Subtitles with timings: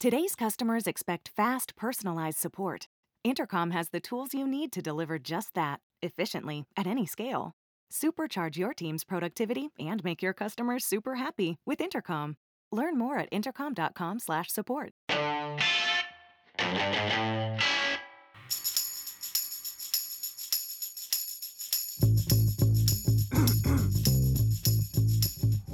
[0.00, 2.86] Today's customers expect fast, personalized support.
[3.24, 7.56] Intercom has the tools you need to deliver just that, efficiently, at any scale.
[7.92, 12.36] Supercharge your team's productivity and make your customers super happy with Intercom.
[12.70, 14.92] Learn more at intercom.com/support.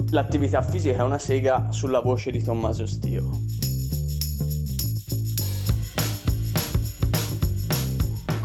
[0.09, 3.44] L'attività fisica è una sega sulla voce di Tommaso Stio.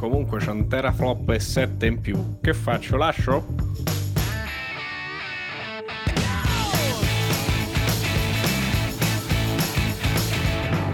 [0.00, 2.38] Comunque c'è un teraflop e 7 in più.
[2.40, 2.96] Che faccio?
[2.96, 3.44] Lascio?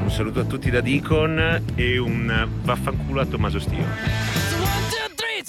[0.03, 3.85] Un saluto a tutti da Deacon e un vaffanculo a Tommaso Stio.
[4.49, 5.41] So one, two, three,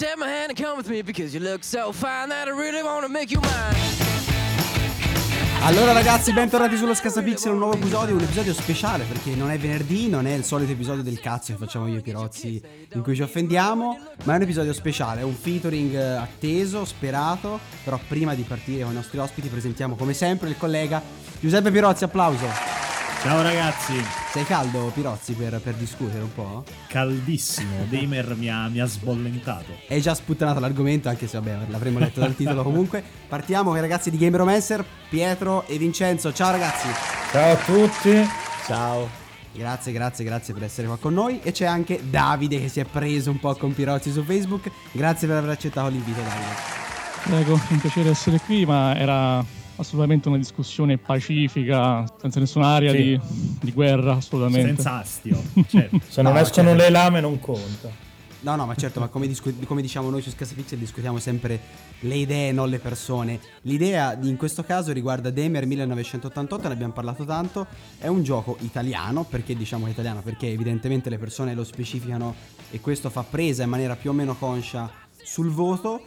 [5.64, 10.08] Allora ragazzi, bentornati sullo Scassapixel, un nuovo episodio, un episodio speciale perché non è venerdì,
[10.08, 12.62] non è il solito episodio del cazzo che facciamo io e Pirozzi
[12.94, 18.00] in cui ci offendiamo, ma è un episodio speciale, un featuring eh, atteso, sperato, però
[18.08, 21.02] prima di partire con i nostri ospiti presentiamo come sempre il collega
[21.40, 22.87] Giuseppe Pirozzi, applauso.
[23.28, 26.64] Ciao ragazzi, Sei caldo Pirozzi per, per discutere un po'?
[26.88, 29.74] caldissimo, Damer mi ha, mi ha sbollentato.
[29.90, 33.04] Hai già sputtanato l'argomento, anche se vabbè, l'avremmo letto dal titolo comunque.
[33.28, 36.32] Partiamo con i ragazzi di Game Romancer, Pietro e Vincenzo.
[36.32, 36.88] Ciao ragazzi.
[37.34, 38.30] Ciao a tutti.
[38.66, 39.10] Ciao.
[39.52, 41.42] Grazie, grazie, grazie per essere qua con noi.
[41.44, 44.72] E c'è anche Davide che si è preso un po' con Pirozzi su Facebook.
[44.94, 46.76] Grazie per aver accettato l'invito, Davide.
[47.24, 49.44] Prego, è un piacere essere qui, ma era
[49.78, 52.98] assolutamente una discussione pacifica, senza nessuna aria Sì.
[52.98, 53.20] di,
[53.62, 54.68] di guerra, assolutamente.
[54.76, 56.00] Senza astio, certo.
[56.08, 56.84] Se non No, escono certo.
[56.84, 58.06] le lame non conta.
[58.40, 61.60] No, no, ma certo, ma come, discu- come diciamo noi su Scassapixel discutiamo sempre
[62.02, 63.40] le idee, non le persone.
[63.64, 67.66] L'idea in questo caso riguarda Demer 1988, ne abbiamo parlato tanto.
[67.98, 70.22] È un gioco italiano, perché diciamo che è italiano?
[70.22, 72.36] Perché evidentemente le persone lo specificano
[72.70, 74.90] e questo fa presa in maniera più o meno conscia
[75.24, 76.04] sul voto.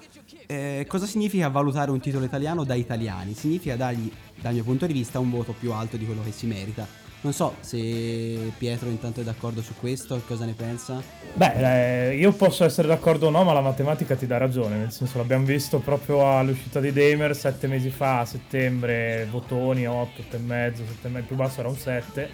[0.50, 3.34] Eh, cosa significa valutare un titolo italiano da italiani?
[3.34, 4.10] Significa dargli,
[4.40, 6.84] dal mio punto di vista, un voto più alto di quello che si merita.
[7.20, 11.00] Non so se Pietro intanto è d'accordo su questo, cosa ne pensa?
[11.34, 14.76] Beh, eh, io posso essere d'accordo o no, ma la matematica ti dà ragione.
[14.76, 20.22] Nel senso, l'abbiamo visto proprio all'uscita di Damer sette mesi fa, a settembre, votoni 8,
[20.32, 20.72] 8,5,
[21.04, 22.28] 7,5, più basso era un 7.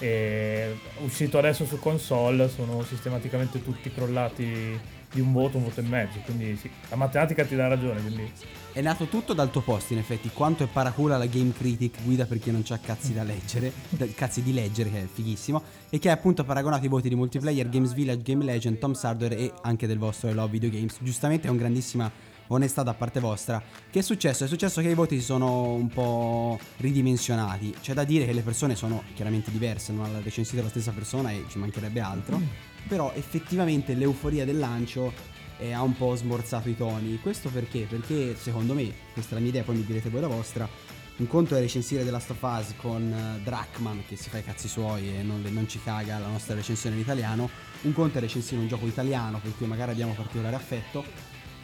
[0.00, 5.82] E uscito adesso su console sono sistematicamente tutti crollati di un voto, un voto e
[5.82, 6.18] mezzo.
[6.24, 8.00] Quindi sì, la matematica ti dà ragione.
[8.00, 8.30] Quindi
[8.72, 10.30] È nato tutto dal tuo posto, in effetti.
[10.32, 14.06] Quanto è paracula la Game Critic, guida per chi non c'ha cazzi da leggere, da-
[14.14, 17.68] cazzi di leggere, che è fighissimo, e che ha appunto paragonato i voti di multiplayer,
[17.68, 20.96] Games Village, Game Legend, Tom Sardware e anche del vostro I Love Video Games.
[21.00, 22.10] Giustamente è un grandissima
[22.54, 23.62] onestà da parte vostra.
[23.90, 24.44] Che è successo?
[24.44, 27.74] È successo che i voti si sono un po' ridimensionati.
[27.80, 31.30] C'è da dire che le persone sono chiaramente diverse, non hanno recensito la stessa persona
[31.30, 32.40] e ci mancherebbe altro.
[32.88, 35.12] Però effettivamente l'euforia del lancio
[35.58, 37.18] e ha un po' smorzato i toni.
[37.20, 37.86] Questo perché?
[37.88, 40.68] Perché secondo me, questa è la mia idea, poi mi direte voi la vostra.
[41.14, 44.44] Un conto è recensire The Last of Us con eh, Drachman che si fa i
[44.44, 47.48] cazzi suoi e non, non ci caga la nostra recensione in italiano.
[47.82, 51.04] Un conto è recensire un gioco italiano per cui magari abbiamo particolare affetto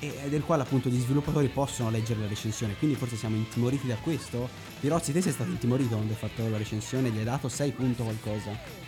[0.00, 2.76] e del quale appunto gli sviluppatori possono leggere la recensione.
[2.76, 4.48] Quindi forse siamo intimoriti da questo.
[4.80, 8.04] Pirozzi, te sei stato intimorito quando hai fatto la recensione, gli hai dato 6 punto
[8.04, 8.86] qualcosa.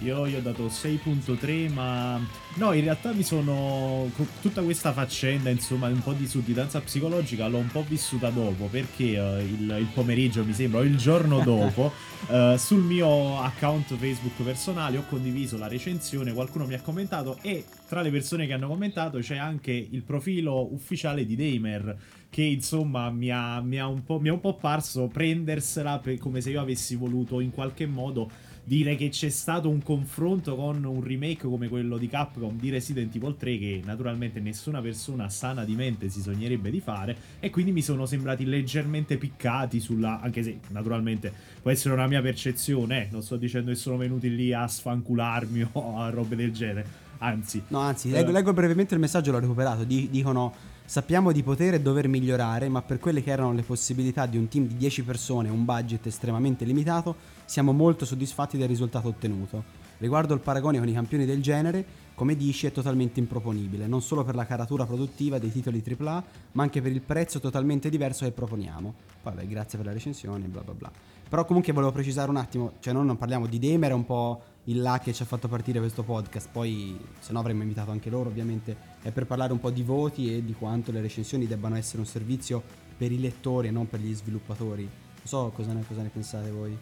[0.00, 2.20] Io gli ho dato 6.3, ma
[2.54, 4.10] no, in realtà mi sono.
[4.40, 9.14] Tutta questa faccenda, insomma, un po' di sudditanza psicologica l'ho un po' vissuta dopo, perché
[9.14, 11.92] eh, il, il pomeriggio, mi sembra, o il giorno dopo,
[12.28, 17.64] eh, sul mio account Facebook personale ho condiviso la recensione, qualcuno mi ha commentato e
[17.88, 21.96] tra le persone che hanno commentato c'è anche il profilo ufficiale di Damer.
[22.28, 26.18] Che insomma mi ha, mi ha un, po', mi è un po' parso prendersela per-
[26.18, 28.28] come se io avessi voluto in qualche modo
[28.66, 33.14] dire che c'è stato un confronto con un remake come quello di Capcom di Resident
[33.14, 37.72] Evil 3 che naturalmente nessuna persona sana di mente si sognerebbe di fare e quindi
[37.72, 41.30] mi sono sembrati leggermente piccati sulla anche se naturalmente
[41.60, 45.66] può essere una mia percezione eh, non sto dicendo che sono venuti lì a sfancularmi
[45.72, 46.86] o a robe del genere
[47.18, 48.12] anzi No, anzi, Eh.
[48.12, 49.84] leggo, leggo brevemente il messaggio, l'ho recuperato.
[49.84, 50.52] Di- dicono:
[50.86, 54.48] Sappiamo di poter e dover migliorare, ma per quelle che erano le possibilità di un
[54.48, 57.16] team di 10 persone e un budget estremamente limitato,
[57.46, 59.64] siamo molto soddisfatti del risultato ottenuto.
[59.96, 61.84] Riguardo il paragone con i campioni del genere,
[62.14, 66.62] come dici, è totalmente improponibile, non solo per la caratura produttiva dei titoli AAA, ma
[66.62, 68.94] anche per il prezzo totalmente diverso che proponiamo.
[69.22, 70.92] Beh, grazie per la recensione, bla bla bla.
[71.26, 74.42] Però comunque volevo precisare un attimo, cioè noi non parliamo di Demer, è un po'
[74.64, 78.10] il là che ci ha fatto partire questo podcast, poi se no avremmo invitato anche
[78.10, 81.76] loro ovviamente, è per parlare un po' di voti e di quanto le recensioni debbano
[81.76, 82.62] essere un servizio
[82.96, 84.82] per i lettori e non per gli sviluppatori.
[84.82, 86.76] Non so cosa ne, cosa ne pensate voi.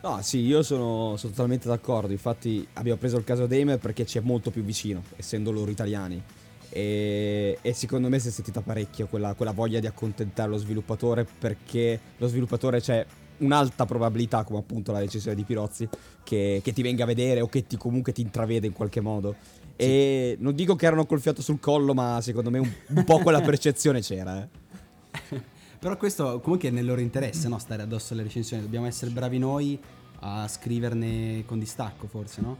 [0.00, 2.10] No, sì, io sono, sono totalmente d'accordo.
[2.12, 6.22] Infatti, abbiamo preso il caso Damer perché ci è molto più vicino, essendo loro italiani.
[6.70, 11.26] E, e secondo me si è sentita parecchio quella, quella voglia di accontentare lo sviluppatore
[11.26, 13.04] perché lo sviluppatore c'è
[13.38, 15.88] un'alta probabilità, come appunto la recensione di Pirozzi,
[16.24, 19.34] che, che ti venga a vedere o che ti, comunque ti intravede in qualche modo.
[19.80, 23.18] E non dico che erano col fiato sul collo, ma secondo me un, un po'
[23.18, 24.42] quella percezione c'era.
[24.42, 25.40] Eh.
[25.78, 27.58] Però questo comunque è nel loro interesse, no?
[27.58, 28.60] Stare addosso alle recensioni.
[28.60, 29.78] Dobbiamo essere bravi noi
[30.20, 32.58] a scriverne con distacco, forse, no?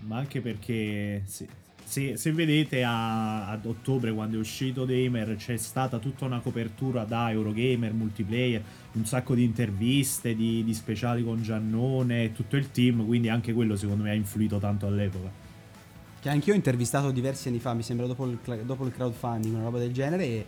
[0.00, 1.48] Ma anche perché sì,
[1.82, 7.04] se, se, vedete a, ad ottobre quando è uscito Damer c'è stata tutta una copertura
[7.04, 8.62] da Eurogamer, multiplayer,
[8.92, 13.54] un sacco di interviste, di, di speciali con Giannone e tutto il team, quindi anche
[13.54, 15.41] quello secondo me ha influito tanto all'epoca.
[16.22, 19.64] Che anch'io ho intervistato diversi anni fa, mi sembra dopo il, dopo il crowdfunding, una
[19.64, 20.46] roba del genere, e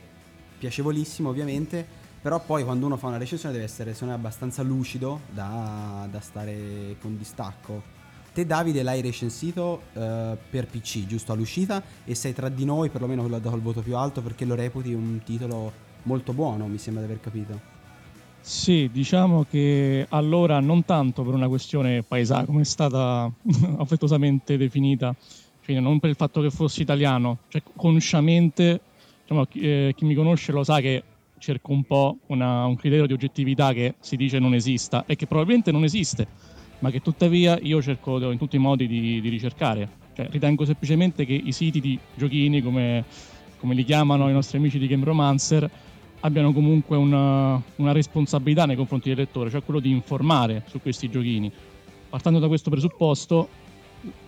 [0.57, 1.85] piacevolissimo ovviamente,
[2.23, 6.21] però poi quando uno fa una recensione deve essere secondo me abbastanza lucido da, da
[6.21, 7.83] stare con distacco.
[8.33, 10.01] Te Davide l'hai recensito uh,
[10.49, 13.81] per PC, giusto all'uscita, e sei tra di noi, perlomeno quello ha dato il voto
[13.81, 15.73] più alto, perché lo reputi un titolo
[16.05, 17.73] molto buono, mi sembra di aver capito.
[18.41, 23.29] Sì, diciamo che allora non tanto per una questione paesana, come è stata
[23.79, 25.17] affettuosamente definita,
[25.65, 28.81] cioè non per il fatto che fossi italiano, cioè consciamente,
[29.23, 31.03] diciamo, chi, eh, chi mi conosce lo sa che
[31.39, 35.27] cerco un po' una, un criterio di oggettività che si dice non esista e che
[35.27, 36.27] probabilmente non esiste
[36.85, 39.89] ma che tuttavia io cerco in tutti i modi di, di ricercare.
[40.15, 43.05] Cioè, ritengo semplicemente che i siti di giochini, come,
[43.59, 45.69] come, li chiamano i nostri amici di Game Romancer,
[46.21, 51.09] abbiano comunque una, una responsabilità nei confronti del lettore, cioè quello di informare su questi
[51.09, 51.51] giochini.
[52.11, 53.49] Partendo da questo presupposto,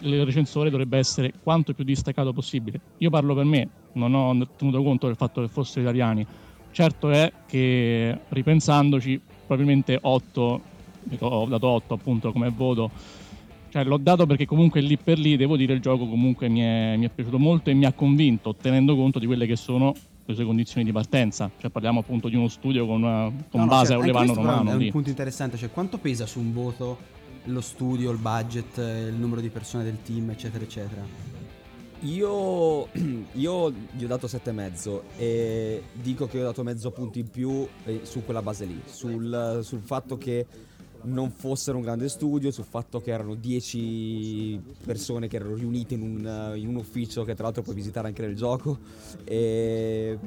[0.00, 2.80] il recensore dovrebbe essere quanto più distaccato possibile.
[2.98, 6.26] Io parlo per me, non ho tenuto conto del fatto che fossero italiani.
[6.70, 10.60] Certo è che ripensandoci, probabilmente 8
[11.18, 12.90] ho dato 8 appunto come voto.
[13.68, 16.96] Cioè, l'ho dato perché comunque lì per lì, devo dire, il gioco comunque mi è,
[16.96, 19.94] mi è piaciuto molto e mi ha convinto, tenendo conto di quelle che sono
[20.24, 21.50] le sue condizioni di partenza.
[21.58, 24.06] Cioè, parliamo appunto di uno studio con, una, con no, base no, cioè, a un
[24.06, 24.70] levano romano.
[24.70, 24.90] È un lì.
[24.90, 26.98] punto interessante, cioè quanto pesa su un voto
[27.46, 31.02] lo studio, il budget, il numero di persone del team, eccetera, eccetera?
[32.00, 32.88] Io,
[33.32, 38.00] io gli ho dato 7,5 e dico che ho dato mezzo punto in più eh,
[38.02, 40.46] su quella base lì, sul, sul fatto che
[41.02, 46.02] non fossero un grande studio, sul fatto che erano 10 persone che erano riunite in
[46.02, 48.78] un, in un ufficio che tra l'altro puoi visitare anche nel gioco.
[49.24, 50.18] E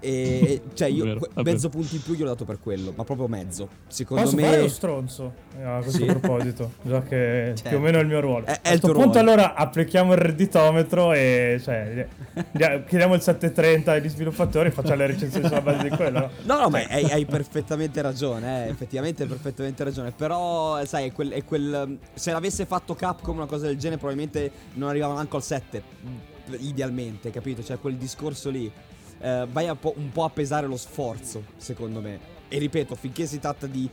[0.00, 3.68] e cioè io vero, mezzo punto in più gliel'ho dato per quello, ma proprio mezzo.
[3.88, 6.04] Secondo Posso me fare lo stronzo eh, a questo sì.
[6.04, 7.68] proposito, già che certo.
[7.68, 8.46] più o meno è il mio ruolo.
[8.46, 9.18] È, è a questo punto ruolo.
[9.18, 12.06] allora applichiamo il redditometro e cioè,
[12.86, 16.30] chiediamo il 730 agli sviluppatori e facciamo le recensioni sulla base di quello.
[16.44, 21.08] No, no, no ma hai, hai, perfettamente ragione, eh, effettivamente hai perfettamente ragione, però sai,
[21.08, 25.14] è quel, è quel, se l'avesse fatto Capcom una cosa del genere probabilmente non arrivava
[25.14, 25.82] neanche al 7
[26.56, 27.62] idealmente, capito?
[27.62, 28.70] Cioè quel discorso lì
[29.20, 32.36] eh, vai po', un po' a pesare lo sforzo, secondo me.
[32.48, 33.88] E ripeto, finché si tratta di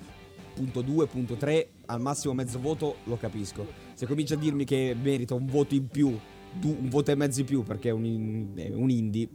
[0.53, 3.65] punto 2, punto 3, al massimo mezzo voto, lo capisco.
[3.93, 7.45] Se comincia a dirmi che merita un voto in più, un voto e mezzo in
[7.45, 9.27] più perché è un, in, è un indie,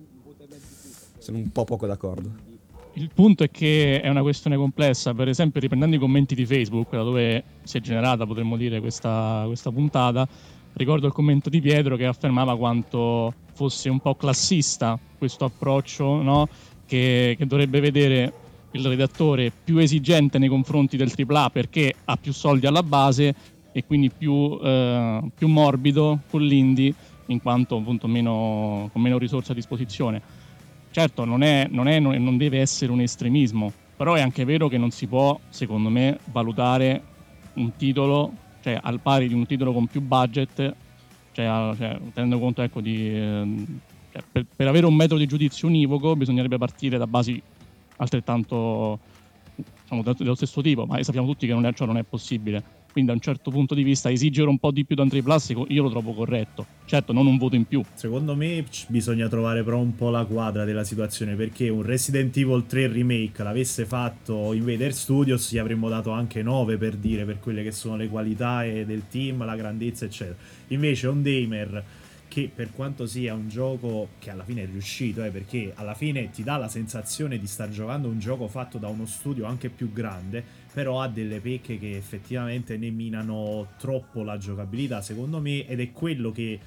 [1.18, 2.48] sono un po' poco d'accordo.
[2.94, 6.90] Il punto è che è una questione complessa, per esempio riprendendo i commenti di Facebook,
[6.90, 10.26] da dove si è generata, potremmo dire, questa, questa puntata,
[10.74, 16.48] ricordo il commento di Pietro che affermava quanto fosse un po' classista questo approccio, no?
[16.86, 18.32] che, che, dovrebbe vedere
[18.72, 23.34] il redattore più esigente nei confronti del AAA perché ha più soldi alla base
[23.72, 26.94] e quindi più, eh, più morbido con l'indie
[27.26, 30.20] in quanto appunto meno, con meno risorse a disposizione.
[30.90, 34.78] Certo, non, è, non, è, non deve essere un estremismo, però è anche vero che
[34.78, 37.02] non si può, secondo me, valutare
[37.54, 40.74] un titolo cioè al pari di un titolo con più budget,
[41.32, 43.68] cioè, cioè, tenendo conto ecco, di, eh,
[44.30, 47.40] per, per, avere un metodo di giudizio univoco bisognerebbe partire da basi
[47.96, 48.98] altrettanto
[49.82, 52.78] diciamo, dello stesso tipo, ma sappiamo tutti che non è, ciò non è possibile.
[52.92, 55.64] Quindi da un certo punto di vista esigere un po' di più da un triplassico
[55.68, 56.66] io lo trovo corretto.
[56.86, 57.82] Certo, non un voto in più.
[57.94, 62.66] Secondo me bisogna trovare però un po' la quadra della situazione perché un Resident Evil
[62.66, 67.62] 3 remake l'avesse fatto Invader Studios gli avremmo dato anche 9 per dire per quelle
[67.62, 70.36] che sono le qualità del team, la grandezza eccetera.
[70.68, 71.84] Invece un Damer
[72.30, 76.30] che per quanto sia un gioco che alla fine è riuscito, eh, perché alla fine
[76.30, 79.92] ti dà la sensazione di star giocando un gioco fatto da uno studio anche più
[79.92, 85.80] grande, però ha delle pecche che effettivamente ne minano troppo la giocabilità, secondo me, ed
[85.80, 86.60] è quello che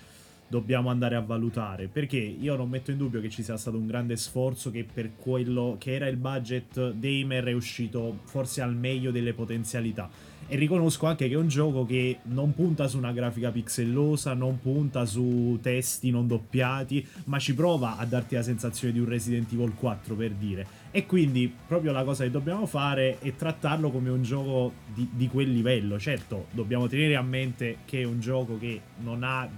[0.49, 1.87] dobbiamo andare a valutare.
[1.87, 5.15] Perché io non metto in dubbio che ci sia stato un grande sforzo che per
[5.15, 10.09] quello che era il budget Damer è uscito forse al meglio delle potenzialità.
[10.47, 14.59] E riconosco anche che è un gioco che non punta su una grafica pixellosa, non
[14.59, 19.51] punta su testi non doppiati, ma ci prova a darti la sensazione di un Resident
[19.51, 20.67] Evil 4 per dire.
[20.91, 25.27] E quindi proprio la cosa che dobbiamo fare è trattarlo come un gioco di, di
[25.27, 25.97] quel livello.
[25.97, 29.49] Certo, dobbiamo tenere a mente che è un gioco che non ha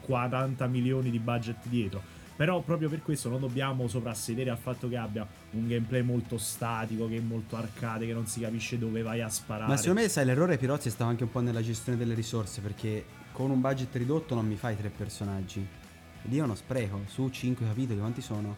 [0.00, 4.96] 40 milioni di budget dietro però proprio per questo non dobbiamo soprassedere al fatto che
[4.96, 9.20] abbia un gameplay molto statico, che è molto arcade, che non si capisce dove vai
[9.20, 9.68] a sparare.
[9.68, 13.04] Ma secondo me, sai, l'errore Pirozzi stava anche un po' nella gestione delle risorse, perché
[13.32, 15.58] con un budget ridotto non mi fai tre personaggi.
[15.58, 18.54] E lì è uno spreco, su cinque capitoli, quanti sono?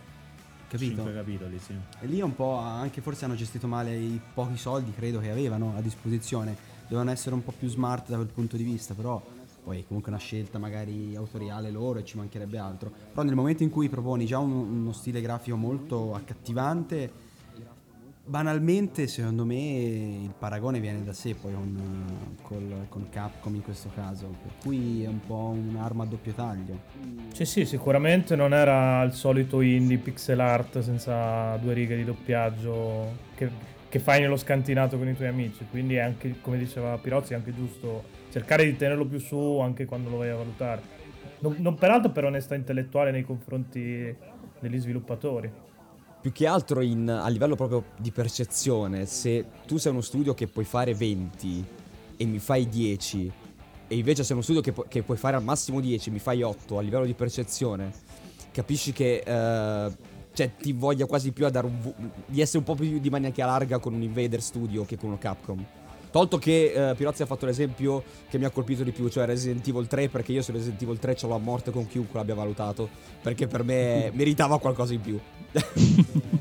[0.68, 0.96] Capito?
[0.96, 1.74] 5 capitoli, sì.
[2.00, 5.74] E lì un po' anche forse hanno gestito male i pochi soldi, credo, che avevano
[5.74, 6.54] a disposizione.
[6.82, 9.24] Dovevano essere un po' più smart da quel punto di vista, però
[9.62, 12.90] poi comunque una scelta magari autoriale loro e ci mancherebbe altro.
[13.10, 17.28] Però nel momento in cui proponi già un- uno stile grafico molto accattivante,
[18.24, 19.56] banalmente secondo me
[20.22, 25.02] il paragone viene da sé poi con, col- con Capcom in questo caso, per cui
[25.02, 26.78] è un po' un'arma a doppio taglio.
[27.32, 33.16] Sì, sì, sicuramente non era il solito indie pixel art senza due righe di doppiaggio
[33.34, 33.50] che,
[33.88, 35.66] che fai nello scantinato con i tuoi amici.
[35.68, 39.84] Quindi è anche, come diceva Pirozzi, è anche giusto cercare di tenerlo più su anche
[39.84, 40.98] quando lo vai a valutare.
[41.40, 44.14] Non, non peraltro per onestà intellettuale nei confronti
[44.60, 45.50] degli sviluppatori.
[46.20, 50.46] Più che altro in- a livello proprio di percezione, se tu sei uno studio che
[50.46, 51.64] puoi fare 20
[52.16, 53.32] e mi fai 10,
[53.88, 56.18] e invece sei uno studio che, pu- che puoi fare al massimo 10 e mi
[56.18, 57.90] fai 8 a livello di percezione,
[58.52, 59.90] capisci che eh,
[60.34, 61.94] cioè, ti voglia quasi più a dare un vu-
[62.26, 65.18] di essere un po' più di maniaca larga con un Invader Studio che con uno
[65.18, 65.64] Capcom.
[66.10, 69.66] Tolto che eh, Pirozzi ha fatto l'esempio che mi ha colpito di più, cioè Resident
[69.66, 72.34] Evil 3, perché io su Resident Evil 3 ce l'ho a morte con chiunque l'abbia
[72.34, 72.88] valutato,
[73.22, 75.18] perché per me meritava qualcosa in più.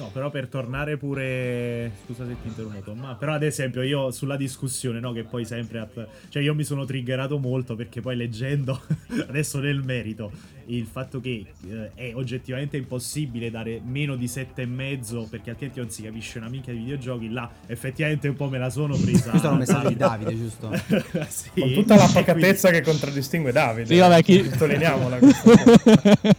[0.00, 1.90] No, però per tornare pure.
[2.06, 3.14] Scusa se ti interrompo, Tomma.
[3.16, 5.12] Però, ad esempio, io sulla discussione, no?
[5.12, 5.78] Che poi sempre.
[5.80, 8.80] att- Cioè, io mi sono triggerato molto perché poi leggendo
[9.28, 10.30] adesso nel merito
[10.66, 16.02] il fatto che eh, è oggettivamente impossibile dare meno di 7,5 perché altrimenti non si
[16.02, 17.28] capisce una minchia di videogiochi.
[17.30, 19.28] Là, effettivamente, un po' me la sono presa.
[19.28, 20.70] Questo era un messaggio di Davide, giusto?
[21.28, 21.50] sì.
[21.60, 23.86] Con tutta la pacatezza che contraddistingue Davide.
[23.86, 26.36] Sì, vabbè, chi- Sottolineiamola questa cosa.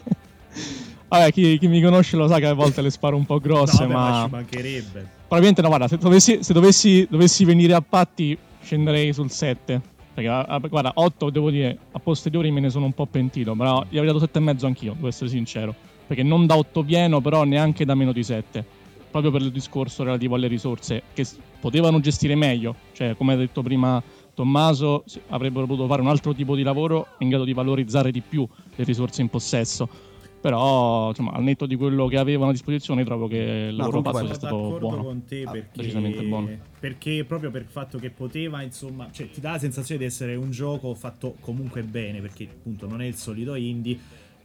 [1.12, 3.82] Vabbè, chi, chi mi conosce lo sa che a volte le sparo un po' grosse,
[3.82, 4.24] No, beh, ma ma...
[4.24, 5.10] ci mancherebbe.
[5.28, 9.82] Probabilmente no, guarda, se dovessi, se dovessi, dovessi venire a patti scenderei sul 7.
[10.14, 13.54] Perché, ah, ah, guarda, 8 devo dire, a posteriori me ne sono un po' pentito,
[13.56, 15.76] però gli avrei dato 7,5 anch'io, devo essere sincero.
[16.08, 18.64] Perché non da 8 pieno, però neanche da meno di 7.
[19.12, 21.28] Proprio per il discorso relativo alle risorse, che
[21.60, 22.74] potevano gestire meglio.
[22.94, 24.02] Cioè, come ha detto prima
[24.34, 28.48] Tommaso, avrebbero potuto fare un altro tipo di lavoro in grado di valorizzare di più
[28.76, 29.90] le risorse in possesso.
[30.42, 34.18] Però, insomma, al netto di quello che avevano a disposizione, trovo che il lavoro concordo.
[34.28, 35.04] fatto sia Sono stato d'accordo buono.
[35.04, 36.50] con te Ah, perché, decisamente buono.
[36.80, 40.34] perché proprio per il fatto che poteva, insomma, cioè ti dà la sensazione di essere
[40.36, 44.00] un gioco fatto comunque bene, perché appunto non è il solito indie.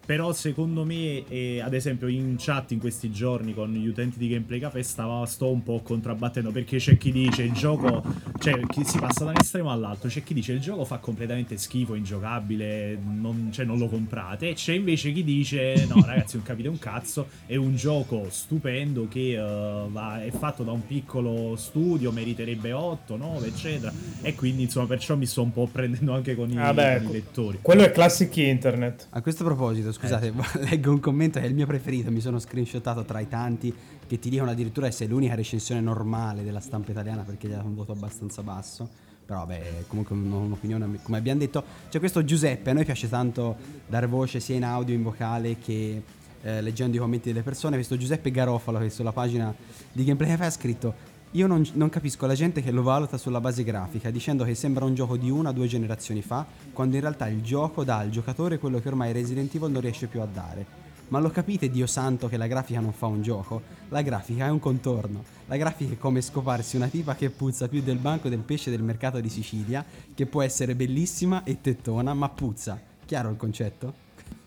[0.07, 4.29] Però secondo me, eh, ad esempio in chat in questi giorni con gli utenti di
[4.29, 8.05] Gameplay Café stava, sto un po' contrabbattendo perché c'è chi dice il gioco,
[8.39, 11.57] cioè chi si passa da un estremo all'altro, c'è chi dice il gioco fa completamente
[11.57, 16.45] schifo, ingiocabile, non, cioè, non lo comprate, e c'è invece chi dice no ragazzi non
[16.45, 21.57] capite un cazzo, è un gioco stupendo che eh, va- è fatto da un piccolo
[21.57, 26.37] studio, meriterebbe 8, 9 eccetera, e quindi insomma perciò mi sto un po' prendendo anche
[26.37, 27.59] con i, Vabbè, con i lettori.
[27.61, 29.09] Quello è classic internet.
[29.11, 30.33] A questo proposito, scusate,
[30.69, 33.75] leggo un commento che è il mio preferito, mi sono screenshotato tra i tanti
[34.07, 37.63] che ti dicono addirittura se è l'unica recensione normale della stampa italiana perché gli ha
[37.63, 38.89] un voto abbastanza basso.
[39.25, 43.57] Però vabbè, comunque un- un'opinione, come abbiamo detto, c'è questo Giuseppe, a noi piace tanto
[43.87, 46.01] dare voce sia in audio, in vocale che
[46.43, 47.75] eh, leggendo i commenti delle persone.
[47.75, 49.53] Questo Giuseppe Garofalo che sulla pagina
[49.91, 50.95] di Gameplay Cafe ha scritto
[51.33, 54.85] io non, non capisco la gente che lo valuta sulla base grafica, dicendo che sembra
[54.85, 58.11] un gioco di una o due generazioni fa, quando in realtà il gioco dà al
[58.11, 60.85] giocatore quello che ormai Resident Evil non riesce più a dare.
[61.09, 63.63] Ma lo capite, Dio santo, che la grafica non fa un gioco?
[63.91, 65.23] La grafica è un contorno.
[65.47, 68.83] La grafica è come scoparsi una tipa che puzza più del banco del pesce del
[68.83, 72.81] mercato di Sicilia, che può essere bellissima e tettona, ma puzza.
[73.05, 74.06] Chiaro il concetto?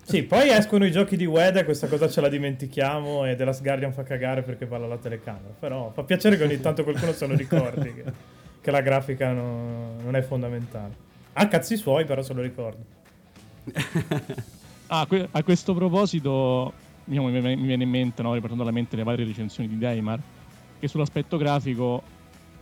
[0.09, 3.45] Sì, poi escono i giochi di Weda e questa cosa ce la dimentichiamo e The
[3.45, 5.53] Last Guardian fa cagare perché parla la telecamera.
[5.59, 8.03] Però fa piacere che ogni tanto qualcuno se lo ricordi che,
[8.59, 10.95] che la grafica no- non è fondamentale.
[11.33, 12.83] Ha cazzi suoi, però se lo ricordo.
[14.87, 16.73] Ah, que- a questo proposito,
[17.03, 20.19] diciamo, mi, mi viene in mente, no, riportando alla mente le varie recensioni di Daimar,
[20.79, 22.01] che sull'aspetto grafico,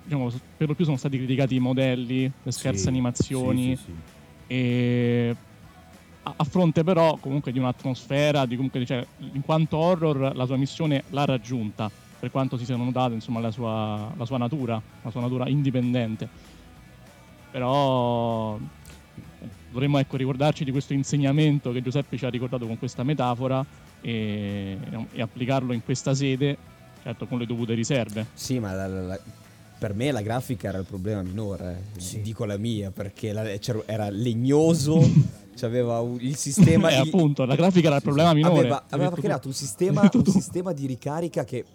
[0.03, 3.83] diciamo, per lo più sono stati criticati i modelli, le scarse Sì, animazioni, sì, sì,
[3.85, 4.53] sì.
[4.53, 5.35] e
[6.35, 11.03] a, fronte però comunque di un'atmosfera, di comunque, cioè, in quanto horror la sua missione
[11.09, 15.21] l'ha raggiunta, per quanto si siano notate insomma la sua, la sua natura, la sua
[15.21, 16.27] natura indipendente.
[17.51, 18.57] Però
[19.71, 23.65] dovremmo ecco, ricordarci di questo insegnamento che Giuseppe ci ha ricordato con questa metafora
[24.01, 24.77] e,
[25.11, 26.57] e applicarlo in questa sede,
[27.03, 28.25] certo con le dovute riserve.
[28.33, 29.19] Sì, ma la- la- la-
[29.79, 32.21] per me la grafica era il problema minore, eh.
[32.21, 33.45] dico la mia, perché la-
[33.85, 34.99] era legnoso,
[35.57, 36.89] c'aveva un- il sistema...
[36.97, 38.59] Eh, di- appunto, la grafica era il problema minore.
[38.59, 41.65] Aveva, aveva creato un sistema, un sistema di ricarica che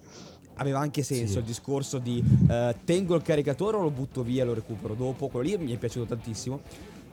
[0.57, 4.47] aveva anche senso il discorso di eh, tengo il caricatore o lo butto via e
[4.47, 5.29] lo recupero dopo.
[5.29, 6.61] Quello lì mi è piaciuto tantissimo.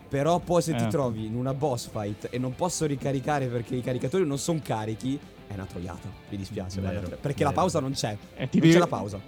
[0.09, 0.87] Però poi se ti Eh.
[0.87, 5.19] trovi in una boss fight e non posso ricaricare perché i caricatori non sono carichi,
[5.47, 6.09] è una troiata.
[6.29, 7.61] Mi dispiace, Vero, perché la vero.
[7.61, 8.17] pausa non c'è.
[8.35, 9.19] Eh, ti non devi- c'è la pausa.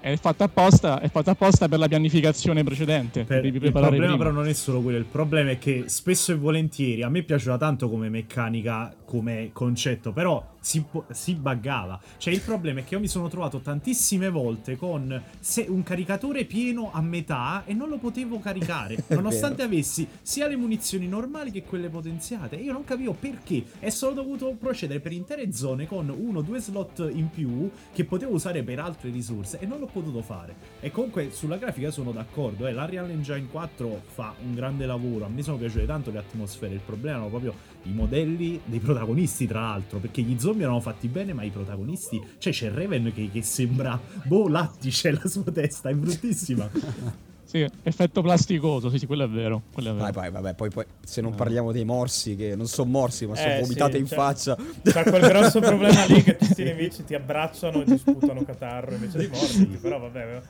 [0.00, 3.24] È fatta apposta, è fatta apposta per la pianificazione precedente.
[3.24, 4.16] Per- il problema prima.
[4.16, 7.58] però non è solo quello, il problema è che spesso e volentieri a me piaceva
[7.58, 12.00] tanto come meccanica, come concetto, però si, si buggava.
[12.16, 16.44] Cioè il problema è che io mi sono trovato tantissime volte con se- un caricatore
[16.44, 21.62] pieno a metà e non lo potevo caricare, nonostante avessi sia le munizioni normali che
[21.62, 22.58] quelle potenziate.
[22.58, 26.42] E io non capivo perché e sono dovuto procedere per intere zone con uno o
[26.42, 30.54] due slot in più che potevo usare per altre risorse e non l'ho potuto fare.
[30.80, 35.28] E comunque sulla grafica sono d'accordo, eh, l'Unreal Engine 4 fa un grande lavoro, a
[35.28, 39.60] me sono piaciute tanto le atmosfere, il problema erano proprio i modelli dei protagonisti tra
[39.60, 43.42] l'altro, perché gli zombie erano fatti bene ma i protagonisti, cioè c'è Raven che, che
[43.42, 46.68] sembra, boh, lattice la sua testa, è bruttissima.
[47.50, 49.62] Sì, effetto plasticoso, sì, sì, quello è vero.
[49.72, 50.04] Quello è vero.
[50.04, 53.34] Vai, vai, vabbè, poi, poi se non parliamo dei morsi, che non sono morsi, ma
[53.34, 54.56] sono Eh, vomitate sì, in c'è- faccia.
[54.84, 58.94] C'è quel grosso problema lì che tutti i nemici ti abbracciano e ti sputano catarro
[58.94, 60.40] invece di morderli, però vabbè,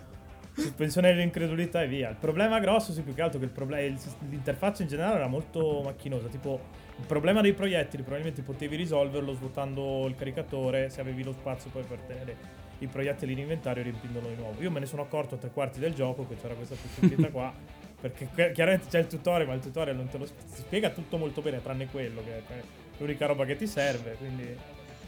[0.54, 2.11] sospensione dell'incredulità e via.
[2.11, 5.26] Il problema grosso, sì, più che altro che il problema, il- l'interfaccia in generale era
[5.26, 6.61] molto macchinosa, tipo
[6.99, 11.83] il problema dei proiettili probabilmente potevi risolverlo svuotando il caricatore se avevi lo spazio poi
[11.85, 12.37] per tenere
[12.80, 14.61] i proiettili in inventario e riempendolo di nuovo.
[14.62, 17.52] Io me ne sono accorto a tre quarti del gioco che c'era questa possibilità qua.
[18.00, 21.42] Perché chi- chiaramente c'è il tutorial, ma il tutorial non te lo spiega tutto molto
[21.42, 22.62] bene, tranne quello, che è
[22.96, 24.12] l'unica roba che ti serve.
[24.12, 24.57] Quindi.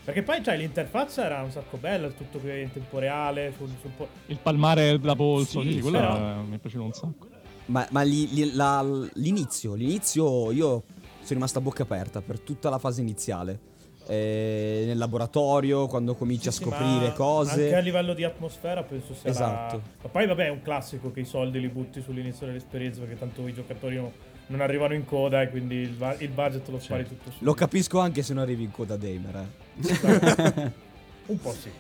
[0.05, 3.91] Perché poi cioè, l'interfaccia era un sacco bella, tutto qui in tempo reale, sul, sul
[3.97, 7.27] po- Il palmare da polso, Sì, sì, sì, quello però- mi è piaciuto un sacco.
[7.67, 8.85] Ma, ma li- li- la-
[9.15, 10.83] l'inizio, l'inizio io
[11.21, 13.71] sono rimasto a bocca aperta per tutta la fase iniziale.
[14.09, 17.53] Eh, nel laboratorio, quando cominci a Sì, scoprire ma cose.
[17.67, 19.83] Anche a livello di atmosfera penso sia la- Esatto.
[20.03, 23.47] Ma poi vabbè è un classico che i soldi li butti sull'inizio dell'esperienza perché tanto
[23.47, 24.13] i giocatori no-
[24.47, 27.45] non arrivano in coda e quindi il, va- il budget lo spari tutto su.
[27.45, 29.47] Lo capisco anche se non arrivi in coda Damer.
[29.77, 30.73] Eh.
[31.27, 31.71] Un po' sì.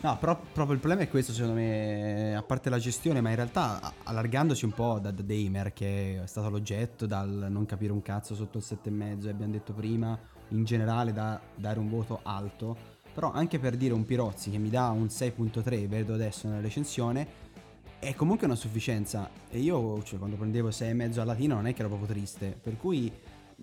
[0.00, 3.36] No, però proprio il problema è questo, secondo me, a parte la gestione, ma in
[3.36, 8.02] realtà allargandoci un po' da, da Damer, che è stato l'oggetto dal non capire un
[8.02, 12.76] cazzo sotto il 7,5, abbiamo detto prima, in generale da dare un voto alto,
[13.14, 17.26] però anche per dire un Pirozzi che mi dà un 6.3, vedo adesso nella recensione,
[18.02, 19.30] è comunque una sufficienza.
[19.48, 22.76] E io, cioè, quando prendevo 6,5 al latino non è che ero proprio triste, per
[22.76, 23.10] cui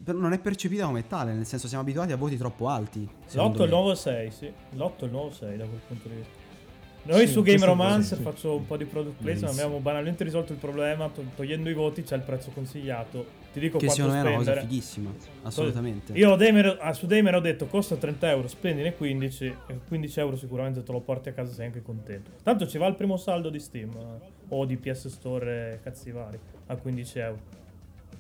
[0.06, 3.06] non è percepita come tale, nel senso siamo abituati a voti troppo alti.
[3.26, 3.76] secondo L'8 e il me.
[3.76, 4.52] nuovo 6, sì.
[4.76, 6.32] L'8 e il nuovo 6 da quel punto di vista.
[7.04, 7.66] Noi Sì, su Game così,
[8.16, 8.22] sì.
[8.22, 12.04] faccio un po' di product placement, abbiamo banalmente risolto il problema, to- togliendo i voti
[12.04, 13.26] c'è il prezzo consigliato.
[13.52, 16.14] Ti dico Che secondo me è una cosa fighissima, assolutamente.
[16.14, 20.36] Io Damer- ah, su Damer ho detto costa 30 euro, spendine 15 e 15 euro
[20.36, 22.32] sicuramente te lo porti a casa sei anche contento.
[22.44, 26.40] Tanto ci va il primo saldo di Steam eh, o di PS Store cazzi vari
[26.68, 27.40] a 15 euro.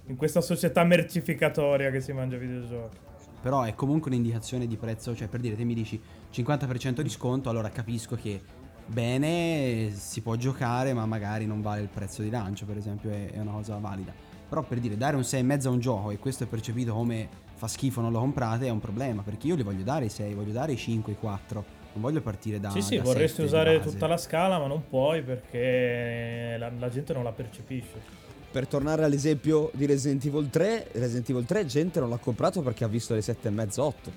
[0.08, 2.98] In questa società mercificatoria che si mangia videogiochi.
[3.42, 6.02] Però è comunque un'indicazione di prezzo, cioè per dire, te mi dici
[6.34, 8.42] 50% di sconto, allora capisco che
[8.88, 13.32] bene, si può giocare, ma magari non vale il prezzo di lancio, per esempio, è,
[13.32, 14.29] è una cosa valida.
[14.50, 17.68] Però per dire, dare un 6,5 a un gioco e questo è percepito come fa
[17.68, 20.54] schifo, non lo comprate, è un problema, perché io li voglio dare i 6, voglio
[20.54, 22.72] dare i 5, i 4, non voglio partire da...
[22.72, 26.72] sì, sì, da vorresti 7 di usare tutta la scala, ma non puoi perché la,
[26.78, 28.18] la gente non la percepisce.
[28.52, 32.84] Per tornare all'esempio di Resident Evil 3, Resident Evil 3 gente non l'ha comprato perché
[32.84, 34.12] ha visto le 7,5 8.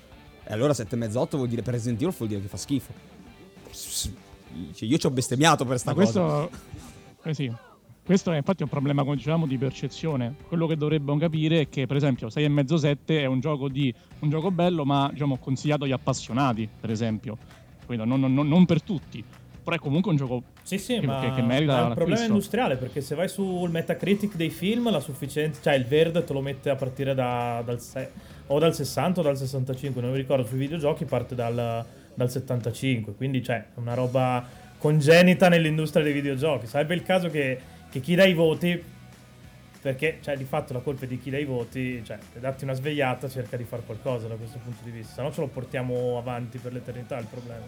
[0.45, 2.93] E allora 7,5 8 vuol dire per Resident Evil vuol dire che fa schifo.
[3.71, 6.21] Cioè, io ci ho bestemmiato per sta Ma cosa.
[6.21, 6.57] questo,
[7.23, 7.53] eh sì,
[8.05, 10.35] questo è infatti un problema, come dicevamo, di percezione.
[10.47, 14.51] Quello che dovremmo capire è che, per esempio, 6,5-7 è un gioco, di, un gioco
[14.51, 17.37] bello, ma diciamo, consigliato agli appassionati, per esempio.
[17.85, 19.23] Quindi non, non- non per tutti.
[19.63, 22.09] Però è comunque un gioco Sì, sì, che, ma, che- che merita è un problema
[22.09, 22.27] l'acquisto.
[22.33, 26.41] industriale perché se vai sul Metacritic dei film, la sufficienza, cioè il verde te lo
[26.41, 28.11] mette a partire da- dal se-
[28.47, 33.13] o dal 60 o dal 65, non mi ricordo, sui videogiochi parte dal, dal 75,
[33.15, 34.45] quindi cioè è una roba
[34.77, 36.67] congenita nell'industria dei videogiochi.
[36.67, 37.57] Sarebbe il caso che,
[37.93, 38.83] che chi dà i voti
[39.83, 42.63] Perché, cioè, di fatto la colpa è di chi dà i voti, cioè, per darti
[42.63, 45.47] una svegliata cerca di fare qualcosa da questo punto di vista, se no ce lo
[45.47, 47.65] portiamo avanti per l'eternità il problema.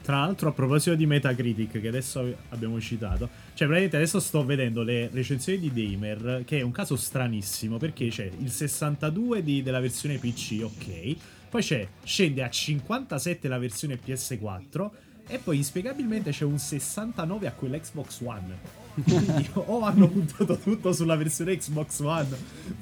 [0.00, 4.82] Tra l'altro, a proposito di Metacritic, che adesso abbiamo citato, cioè, praticamente adesso sto vedendo
[4.82, 9.80] le recensioni di Damer, che è un caso stranissimo, perché c'è il 62 di- della
[9.80, 11.16] versione PC, ok,
[11.50, 14.90] poi c'è, scende a 57 la versione PS4,
[15.26, 18.79] e poi inspiegabilmente c'è un 69 a quella Xbox One.
[19.02, 22.28] Quindi o hanno puntato tutto sulla versione Xbox One,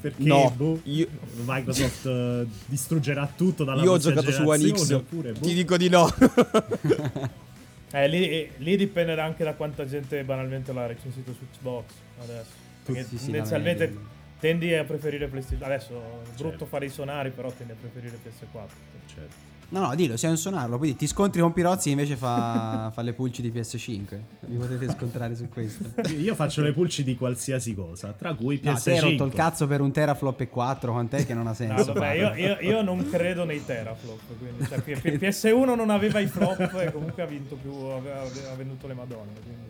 [0.01, 1.09] perché No, boh, io-
[1.45, 4.91] Microsoft eh, distruggerà tutto dalla Io ho giocato su One X.
[4.91, 5.41] oppure, boh.
[5.41, 6.09] Ti dico di no.
[7.91, 11.85] Eh, lì, lì dipenderà anche da quanta gente banalmente l'ha recensito su Xbox
[12.21, 12.51] adesso.
[12.85, 13.97] Perché Sì, sì, tendenzialmente
[14.39, 15.65] tendi a preferire PlayStation.
[15.65, 18.69] Adesso è brutto fare i sonari, però tendi a preferire PS4.
[19.07, 19.35] Certo.
[19.71, 20.79] No, no, dillo, sei un sonarlo.
[20.79, 24.19] Quindi ti scontri con Pirozzi invece fa, fa le pulci di PS5.
[24.47, 25.91] Vi potete scontrare su questo.
[26.17, 28.83] Io faccio le pulci di qualsiasi cosa, tra cui No, PS5.
[28.83, 31.55] te hai rotto il cazzo per un teraflop e 4, quant'è che non ha No,
[31.55, 31.93] senso?
[31.93, 34.21] vabbè, io, io- io non credo nei teraflop.
[34.39, 37.71] Quindi, cioè, P- P- PS1 non aveva i flop e comunque ha vinto più.
[37.75, 38.23] Aveva
[38.57, 39.33] venduto le madonne.
[39.43, 39.69] quindi.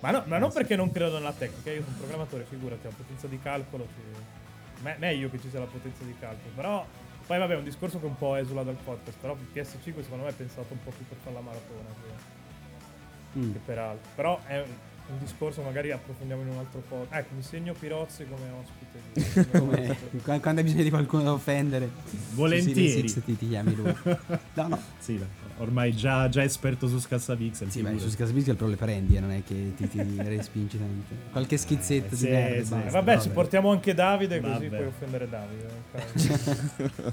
[0.00, 1.70] Ma, no, ma non perché non credo nella tecnica.
[1.70, 3.86] Io sono un programmatore, figurati, la potenza di calcolo.
[3.94, 4.82] Ci...
[4.82, 6.50] me- meglio che ci sia la potenza di calcolo.
[6.54, 6.86] Però.
[7.26, 9.16] Poi vabbè, è un discorso che un po' esula dal podcast.
[9.20, 13.52] Però PS5 secondo me è pensato un po' più per fare la maratona che, Mm.
[13.52, 14.10] che per altro.
[14.14, 14.68] Però è un,
[15.08, 17.24] un discorso, magari approfondiamo in un altro podcast.
[17.24, 19.00] Ecco, mi segno Pirozzi come ospite.
[19.12, 21.88] di- Come- Qu- quando hai bisogno di qualcuno da offendere,
[22.34, 22.88] Volentieri.
[23.08, 23.94] Series X ti, chiami lui.
[24.54, 24.80] No, no.
[24.98, 25.18] Sì,
[25.58, 27.70] ormai già, già esperto su Scassapixel.
[27.70, 31.14] Sì, ma su Scasbiskel però le prendi, non è che ti, ti respingi tanto.
[31.30, 32.64] Qualche schizzetto Eh, di sì, merda.
[32.64, 32.70] sì.
[32.74, 32.90] basta.
[32.90, 34.68] Vabbè, ci portiamo anche Davide così Vabbè.
[34.68, 37.10] puoi offendere Davide.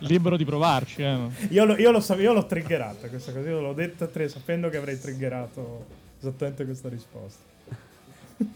[0.00, 1.18] Libero di provarci, eh.
[1.50, 4.28] io, lo- io lo sapevo, io l'ho triggerata questa cosa, io l'ho detta a tre
[4.28, 5.86] sapendo che avrei triggerato
[6.18, 7.50] esattamente questa risposta.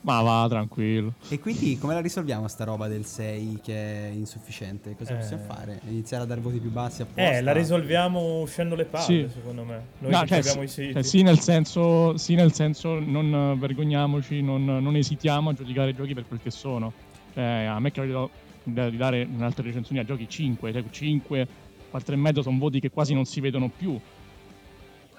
[0.02, 1.14] Ma va, tranquillo.
[1.28, 4.94] E quindi come la risolviamo sta roba del 6 che è insufficiente?
[4.96, 5.16] Cosa Eh.
[5.16, 5.80] possiamo fare?
[5.88, 7.36] Iniziare a dare voti più bassi apposta?
[7.36, 9.34] Eh, la risolviamo uscendo le palle, Sì.
[9.34, 9.80] secondo me.
[9.98, 10.92] Noi No, cioè, abbiamo sì, i siti.
[10.92, 15.94] cioè, sì, nel senso, sì, nel senso, non vergogniamoci, non, non esitiamo a giudicare i
[15.94, 16.92] giochi per quel che sono.
[17.34, 18.30] Cioè, a me credo
[18.62, 21.46] di, di dare in altre recensioni a giochi 5, cioè 5,
[21.90, 23.98] 4 e mezzo sono voti che quasi non si vedono più.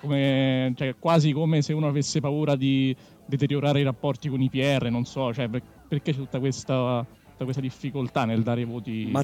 [0.07, 4.89] Come, cioè, quasi come se uno avesse paura di deteriorare i rapporti con i PR,
[4.89, 9.07] non so, cioè, per- perché c'è tutta questa, tutta questa difficoltà nel dare voti.
[9.11, 9.21] Ma-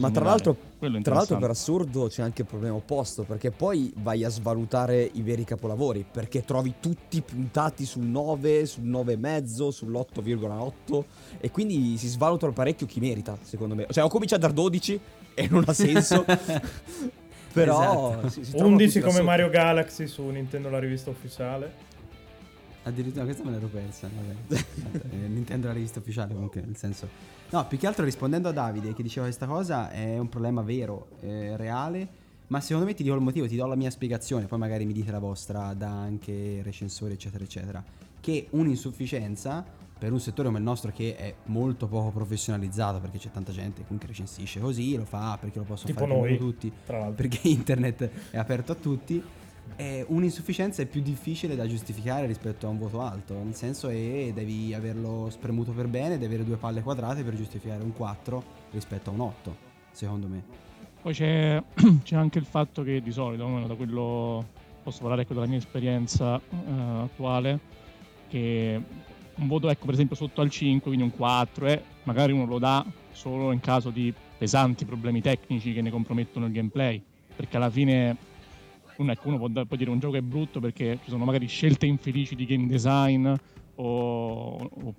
[0.00, 0.54] Ma tra l'altro,
[1.00, 5.22] tra l'altro per assurdo c'è anche il problema opposto, perché poi vai a svalutare i
[5.22, 11.04] veri capolavori, perché trovi tutti puntati sul 9, sul 9,5, sull'8,8
[11.40, 13.86] e quindi si svalutano parecchio chi merita, secondo me.
[13.88, 15.00] Cioè ho cominciato dal 12
[15.32, 16.22] e non ha senso.
[17.52, 18.28] Però Esatto.
[18.28, 19.28] si, si trovano 11 tutti là come sotto.
[19.28, 21.86] Mario Galaxy su Nintendo la rivista ufficiale.
[22.84, 24.08] Addirittura questa me l'ero persa.
[24.14, 24.64] Vabbè.
[25.10, 27.08] Eh, Nintendo la rivista ufficiale comunque, nel senso.
[27.50, 31.08] No, più che altro rispondendo a Davide che diceva questa cosa è un problema vero,
[31.20, 32.08] eh, reale.
[32.48, 34.94] Ma secondo me ti dico il motivo, ti do la mia spiegazione, poi magari mi
[34.94, 37.84] dite la vostra da anche recensori, eccetera, eccetera.
[38.20, 39.64] Che un'insufficienza
[39.98, 43.78] per un settore come il nostro che è molto poco professionalizzato, perché c'è tanta gente
[43.78, 47.14] che comunque recensisce così, lo fa perché lo possono Tipo fare noi, tutti, tra l'altro.
[47.16, 49.22] perché internet è aperto a tutti.
[49.76, 54.32] è un'insufficienza è più difficile da giustificare rispetto a un voto alto, nel senso che
[54.34, 59.10] devi averlo spremuto per bene, devi avere due palle quadrate per giustificare un 4 rispetto
[59.10, 59.56] a un 8,
[59.90, 60.42] secondo me.
[61.02, 61.62] Poi c'è,
[62.02, 64.44] c'è anche il fatto che di solito, almeno da quello
[64.82, 66.70] posso parlare ecco, della mia esperienza eh,
[67.02, 67.58] attuale,
[68.28, 68.80] che
[69.38, 72.58] un voto ecco per esempio sotto al 5, quindi un 4, e magari uno lo
[72.58, 77.02] dà solo in caso di pesanti problemi tecnici che ne compromettono il gameplay,
[77.34, 78.16] perché alla fine
[78.96, 81.86] uno, ecco, uno può, può dire un gioco è brutto perché ci sono magari scelte
[81.86, 83.32] infelici di game design
[83.80, 84.94] o, o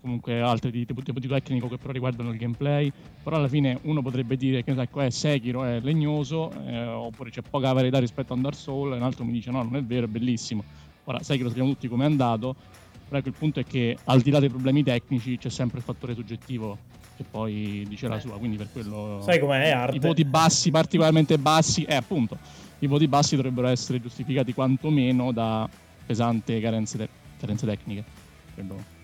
[0.00, 2.90] comunque altre di tipo, tipo di tecnico che però riguardano il gameplay
[3.22, 7.42] però alla fine uno potrebbe dire che ecco, è Sekiro è legnoso eh, oppure c'è
[7.42, 10.06] poca varietà rispetto a Dark Souls e un altro mi dice no non è vero
[10.06, 10.64] è bellissimo.
[11.04, 12.56] Ora Sekiro sappiamo tutti come è andato
[13.12, 15.84] però ecco il punto è che al di là dei problemi tecnici c'è sempre il
[15.84, 16.78] fattore soggettivo
[17.14, 19.96] che poi dice la sua quindi per quello Sai com'è, è arte.
[19.96, 22.38] i voti bassi particolarmente bassi eh appunto
[22.78, 25.68] i voti bassi dovrebbero essere giustificati quantomeno da
[26.06, 28.04] pesanti carenze, te- carenze tecniche
[28.54, 29.00] Quello-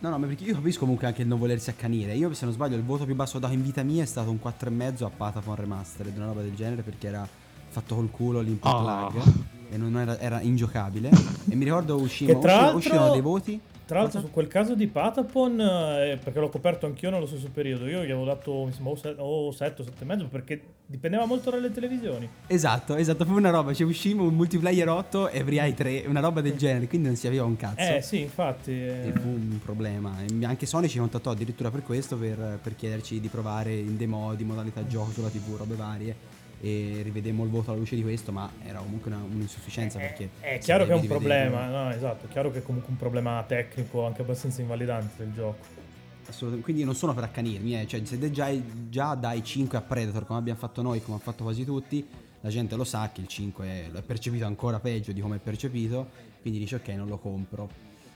[0.00, 2.14] No, no, ma perché io capisco comunque anche il non volersi accanire.
[2.14, 4.38] Io, se non sbaglio, il voto più basso dato in vita mia è stato un
[4.42, 7.26] 4,5 a Patapon Remastered, una roba del genere, perché era
[7.68, 8.82] fatto col culo l'input Ah.
[8.82, 9.12] lag
[9.70, 11.10] e non era, era ingiocabile.
[11.48, 13.60] e mi ricordo uscivano, uscivano dei voti.
[13.86, 17.86] Tra l'altro su quel caso di Patapon, eh, perché l'ho coperto anch'io nello stesso periodo,
[17.86, 21.70] io gli avevo dato sembra o se- o 7 o 7,5 perché dipendeva molto dalle
[21.70, 22.26] televisioni.
[22.46, 26.40] Esatto, esatto, proprio una roba, cioè uscimo un multiplayer 8 e Every 3, una roba
[26.40, 27.94] del genere, quindi non si aveva un cazzo.
[27.96, 28.70] Eh sì, infatti.
[28.70, 30.14] eh, E fu un problema.
[30.22, 34.34] E anche Sony ci contattò addirittura per questo, per, per chiederci di provare in demo
[34.34, 36.16] di modalità gioco sulla TV, robe varie.
[36.64, 40.30] E rivedemmo il voto alla luce di questo, ma era comunque una- un'insufficienza perché...
[40.40, 42.96] È si chiaro che è un problema, no, esatto, è chiaro che è comunque un
[42.96, 45.82] problema tecnico anche abbastanza invalidante del gioco.
[46.26, 46.64] Assolutamente.
[46.64, 47.86] Quindi non sono per accanirmi, eh.
[47.86, 48.50] cioè se già,
[48.88, 52.06] già dai 5 a Predator come abbiamo fatto noi, come hanno fatto quasi tutti,
[52.40, 55.36] la gente lo sa che il 5 è, lo è percepito ancora peggio di come
[55.36, 56.08] è percepito,
[56.40, 57.68] quindi dici ok non lo compro.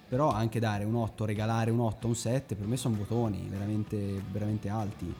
[0.09, 4.23] Però anche dare un 8, regalare un 8, un 7, per me sono votoni veramente,
[4.31, 5.15] veramente alti.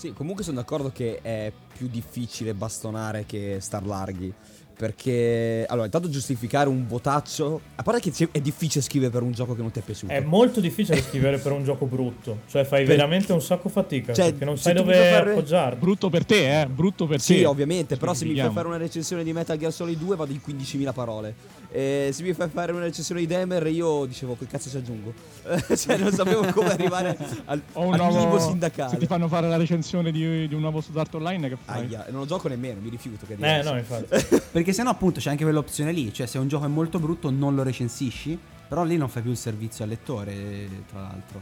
[0.00, 4.32] Sì, comunque sono d'accordo che è più difficile bastonare che star larghi.
[4.74, 7.60] Perché, allora, intanto giustificare un votaccio.
[7.74, 10.10] A parte che è difficile scrivere per un gioco che non ti è piaciuto.
[10.10, 14.14] È molto difficile scrivere per un gioco brutto, cioè fai Per- veramente un sacco fatica
[14.14, 15.78] Cioè, perché non sai dove fare- appoggiarti.
[15.80, 17.44] Brutto per te, eh, brutto per Sì, te.
[17.44, 20.40] ovviamente, però se mi fai fare una recensione di Metal Gear Solid 2 vado in
[20.40, 21.34] 15.000 parole.
[21.72, 25.12] E se mi fai fare una recensione di Demer io dicevo che cazzo ci aggiungo.
[25.76, 28.96] cioè non sapevo come arrivare al, al nuovo- minimo Se sindacale.
[28.98, 31.84] ti fanno fare la recensione di, di un nuovo Sword Art Online, che fai?
[31.86, 34.40] Aia, non lo gioco nemmeno, mi rifiuto che Eh no, infatti.
[34.50, 37.54] Perché sennò appunto c'è anche quell'opzione lì, cioè se un gioco è molto brutto non
[37.54, 38.36] lo recensisci,
[38.68, 41.40] però lì non fai più il servizio al lettore, tra l'altro.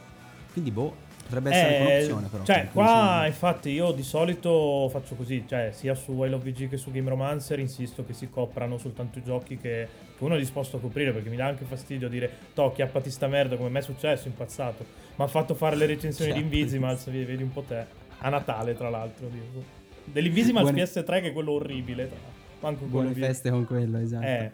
[0.52, 2.44] Quindi boh, potrebbe essere Eh, un'opzione però.
[2.44, 6.76] Cioè, qua infatti io di solito faccio così, cioè sia su I Love VG che
[6.76, 10.76] su Game Romancer insisto che si coprano soltanto i giochi che, che uno è disposto
[10.76, 13.82] a coprire perché mi dà anche fastidio dire to chiappati sta merda come me è
[13.82, 14.84] successo, impazzato.
[15.16, 16.58] Ma ha fatto fare le recensioni di Chiappati.
[16.58, 17.84] Invisimals, vedi, un po' te.
[18.18, 19.28] A Natale tra l'altro.
[19.28, 19.64] dico.
[20.04, 22.08] Dell'Invisimals Buone- PS3 che è quello orribile.
[22.08, 22.16] Tra.
[22.60, 24.26] Manco Buone feste con quello, esatto.
[24.26, 24.50] Eh.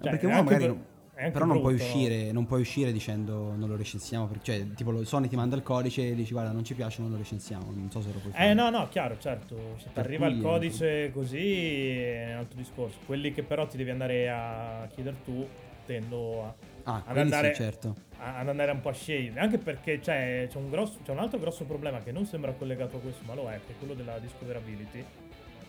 [0.00, 0.84] Cioè, perché uno magari non-
[1.32, 1.94] però non puoi, brutto, no?
[1.98, 5.56] uscire, non puoi uscire dicendo non lo recensiamo, perché, cioè tipo lo- Sony ti manda
[5.56, 8.18] il codice e dici guarda non ci piace, non lo recensiamo, non so se lo
[8.20, 8.50] puoi fare.
[8.50, 9.56] Eh no, no, chiaro, certo.
[9.78, 12.98] Se ti arriva il codice così è un altro discorso.
[13.06, 15.46] Quelli che però ti devi andare a chiedere tu,
[15.86, 16.54] tendo a,
[16.84, 17.94] Ah, ad, andare, sì, certo.
[18.18, 19.40] a- ad andare un po' a scegliere.
[19.40, 22.96] Anche perché c'è, c'è un grosso- c'è un altro grosso problema che non sembra collegato
[22.96, 25.04] a questo, ma lo è, che è quello della discoverability.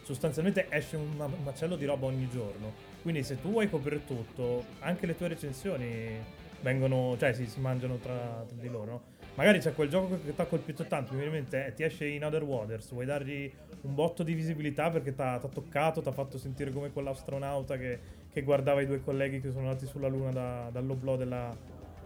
[0.03, 2.88] Sostanzialmente esce un macello di roba ogni giorno.
[3.01, 7.97] Quindi se tu vuoi coprire tutto, anche le tue recensioni vengono, cioè si, si mangiano
[7.97, 8.91] tra, tra di loro.
[8.91, 9.01] no?
[9.35, 11.83] Magari c'è quel gioco che ti ha colpito tanto, mi viene in mente, eh, ti
[11.83, 13.49] esce in Other Waters, vuoi dargli
[13.81, 17.99] un botto di visibilità perché ti ha toccato, ti ha fatto sentire come quell'astronauta che,
[18.33, 21.55] che guardava i due colleghi che sono andati sulla Luna da- dall'oblò della,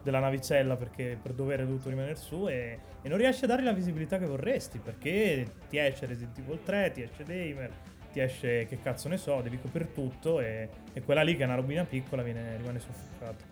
[0.03, 3.63] della navicella perché per dovere è dovuto rimanere su e, e non riesci a dare
[3.63, 7.71] la visibilità che vorresti perché ti esce Resident Evil 3, ti esce Damer,
[8.13, 11.45] ti esce che cazzo ne so, devi coprire tutto e, e quella lì che è
[11.45, 13.43] una robina piccola viene, rimane soffocata.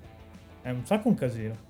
[0.61, 1.69] È un sacco un casino.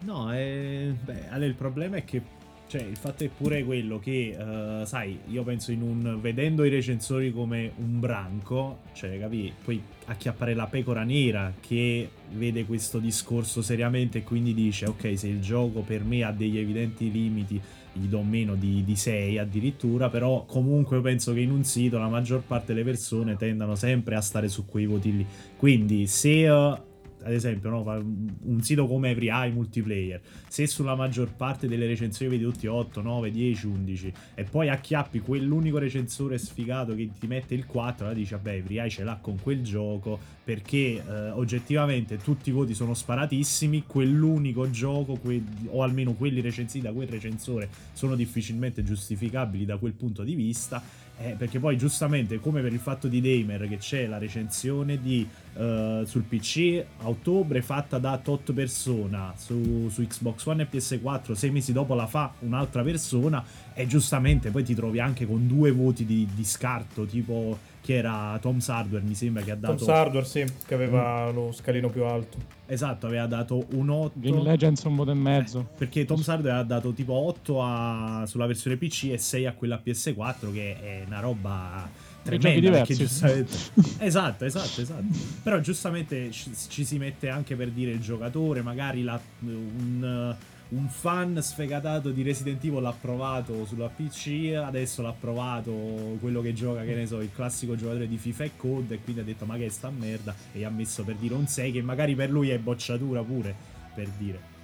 [0.00, 2.22] No, eh, beh, allora il problema è che
[2.68, 6.68] cioè, il fatto è pure quello che, eh, sai, io penso in un vedendo i
[6.68, 13.62] recensori come un branco, cioè, capi, poi acchiappare la pecora nera che vede questo discorso
[13.62, 17.58] seriamente e quindi dice, ok, se il gioco per me ha degli evidenti limiti,
[17.94, 21.98] gli do meno di, di 6 addirittura, però comunque io penso che in un sito
[21.98, 25.26] la maggior parte delle persone tendano sempre a stare su quei voti lì.
[25.56, 26.44] Quindi se...
[26.44, 26.86] eh,
[27.28, 32.30] ad esempio, no, un sito come Every Eye Multiplayer, se sulla maggior parte delle recensioni
[32.30, 37.54] vedi tutti 8, 9, 10, 11 e poi acchiappi quell'unico recensore sfigato che ti mette
[37.54, 42.16] il 4, allora dici vabbè Every Eye ce l'ha con quel gioco perché eh, oggettivamente
[42.16, 47.68] tutti i voti sono sparatissimi, quell'unico gioco que- o almeno quelli recensiti da quel recensore
[47.92, 50.82] sono difficilmente giustificabili da quel punto di vista
[51.20, 55.26] eh, perché poi giustamente come per il fatto di Damer che c'è la recensione di,
[55.54, 61.32] eh, sul PC a ottobre fatta da tot persona su, su Xbox One e PS4
[61.32, 65.72] sei mesi dopo la fa un'altra persona e giustamente poi ti trovi anche con due
[65.72, 69.94] voti di, di scarto tipo che era Tom Hardware mi sembra che ha dato Tom
[69.94, 72.36] Hardware, sì, che aveva lo scalino più alto.
[72.66, 75.66] esatto aveva dato un 8 Game Legends un voto e mezzo.
[75.74, 79.80] perché Tom Hardware ha dato tipo 8 a- sulla versione PC e 6 a quella
[79.82, 81.88] PS4 che è una roba
[82.22, 83.56] tremenda perché giustamente
[84.00, 85.06] esatto esatto esatto
[85.42, 90.36] però giustamente ci, ci si mette anche per dire il giocatore magari la- un,
[90.70, 95.72] un fan sfegatato di Resident Evil l'ha provato sulla PC adesso l'ha provato
[96.20, 99.22] quello che gioca che ne so il classico giocatore di FIFA e Code e quindi
[99.22, 100.34] ha detto ma che è sta merda?
[100.52, 103.54] E ha messo per dire un 6 che magari per lui è bocciatura pure
[103.94, 104.56] per dire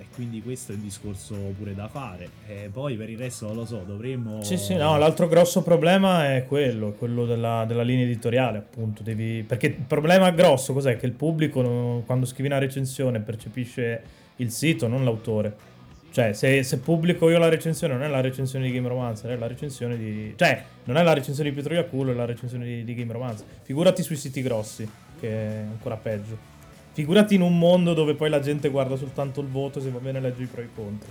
[0.00, 2.28] E quindi questo è un discorso pure da fare.
[2.46, 4.42] E poi per il resto non lo so, dovremmo...
[4.42, 9.02] Sì, sì, no, l'altro grosso problema è quello, quello della, della linea editoriale, appunto.
[9.02, 9.42] Devi...
[9.42, 10.96] Perché il problema grosso cos'è?
[10.96, 14.02] Che il pubblico quando scrivi una recensione percepisce
[14.36, 15.70] il sito, non l'autore.
[16.10, 19.36] Cioè, se, se pubblico io la recensione, non è la recensione di Game Romancer, è
[19.36, 20.34] la recensione di...
[20.36, 23.46] Cioè, non è la recensione di Pietro Iaculo, è la recensione di, di Game Romancer.
[23.62, 26.51] Figurati sui siti grossi, che è ancora peggio.
[26.92, 30.20] Figurati in un mondo dove poi la gente guarda soltanto il voto, se va bene
[30.20, 31.10] legge i pro e i contro.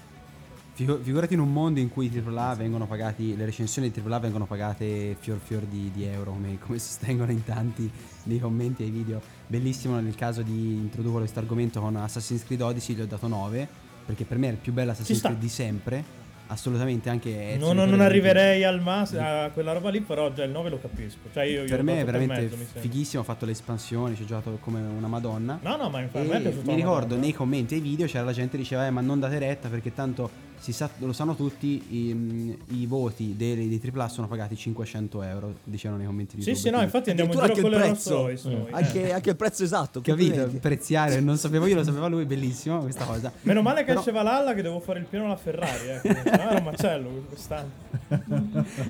[0.73, 4.19] Figu- figurati in un mondo in cui i AAA vengono pagati, le recensioni di AAA
[4.19, 7.89] vengono pagate fior fior di, di euro, come, come sostengono in tanti
[8.23, 9.19] nei commenti ai video.
[9.47, 13.67] Bellissimo nel caso di introduco questo argomento con Assassin's Creed Odyssey, gli ho dato 9,
[14.05, 15.19] perché per me è il più bello Assassin's.
[15.19, 16.20] Creed di sempre.
[16.51, 20.51] Assolutamente anche Ezio Non, non arriverei al mas- a quella roba lì, però già il
[20.51, 21.19] 9 lo capisco.
[21.31, 24.23] Cioè, io, io Per ho me è veramente mezzo, fighissimo, ho fatto le espansioni, ci
[24.23, 25.59] ho giocato come una madonna.
[25.61, 27.21] No, no, ma infatti mi ricordo Madonna.
[27.21, 29.93] nei commenti ai video c'era la gente che diceva eh, ma non date retta perché
[29.93, 30.29] tanto
[30.71, 35.55] sa- lo sanno tutti i, mm, i voti dei, dei AAA sono pagati 500 euro
[35.63, 37.77] dicevano nei commenti di Sì, YouTube sì, no, infatti andiamo in giro anche con il
[37.79, 38.09] le prezzo.
[38.21, 39.11] Rolls Royce noi, Anche, eh.
[39.11, 40.01] anche il prezzo esatto.
[40.01, 44.11] capito preziare non sapevo io lo sapeva lui bellissimo questa cosa Meno male che Però-
[44.11, 45.99] Valhalla che devo fare il pieno alla Ferrari, eh.
[46.01, 47.69] Se no era un macello quest'anno.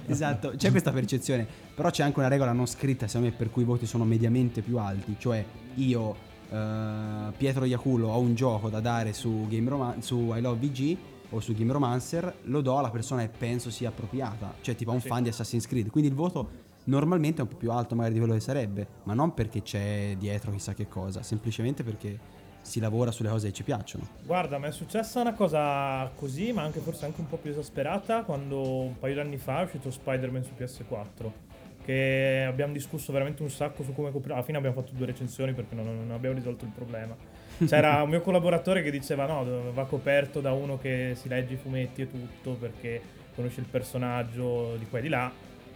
[0.07, 3.61] esatto, c'è questa percezione, però c'è anche una regola non scritta, secondo me, per cui
[3.63, 5.43] i voti sono mediamente più alti, cioè
[5.75, 6.15] io,
[6.49, 10.97] eh, Pietro Iaculo, ho un gioco da dare su, Game Roman- su I Love VG
[11.31, 14.93] o su Game Romancer, lo do alla persona che penso sia appropriata, cioè tipo a
[14.93, 15.07] un Sì.
[15.07, 16.49] fan di Assassin's Creed, quindi il voto
[16.85, 20.15] normalmente è un po' più alto magari di quello che sarebbe, ma non perché c'è
[20.17, 24.07] dietro chissà che cosa, semplicemente perché si lavora sulle cose che ci piacciono.
[24.23, 28.23] Guarda, mi è successa una cosa così, ma anche forse anche un po' più esasperata,
[28.23, 31.31] quando un paio di anni fa è uscito Spider-Man su PS4.
[31.83, 34.35] Che abbiamo discusso veramente un sacco su come coprire.
[34.35, 37.15] Alla fine abbiamo fatto due recensioni perché non, non abbiamo risolto il problema.
[37.67, 41.57] C'era un mio collaboratore che diceva: no, va coperto da uno che si legge i
[41.57, 43.01] fumetti e tutto perché
[43.35, 45.31] conosce il personaggio di qua e di là.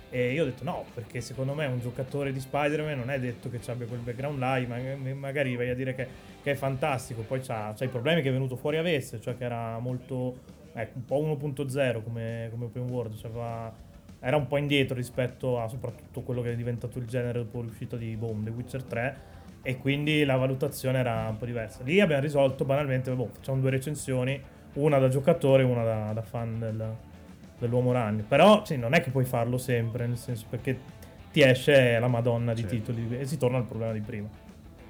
[0.10, 3.50] E io ho detto no, perché secondo me un giocatore di Spider-Man non è detto
[3.50, 4.78] che abbia quel background là, ma
[5.14, 6.08] magari vai a dire che,
[6.42, 9.44] che è fantastico, poi c'ha, c'ha i problemi che è venuto fuori avesse, cioè che
[9.44, 10.40] era molto,
[10.74, 13.74] ecco, un po' 1.0 come, come open world, cioè aveva-
[14.20, 17.98] era un po' indietro rispetto a soprattutto quello che è diventato il genere dopo l'uscita
[17.98, 19.18] di boom, The Witcher 3,
[19.68, 21.80] e quindi la valutazione era un po' diversa.
[21.84, 24.40] Lì abbiamo risolto banalmente, boh, facciamo due recensioni,
[24.74, 26.94] una da giocatore e una da, da fan del,
[27.58, 28.24] dell'uomo ragno.
[28.28, 30.78] Però sì, non è che puoi farlo sempre, nel senso perché
[31.32, 32.76] ti esce la madonna di Certo.
[32.76, 34.28] titoli e si torna al problema di prima.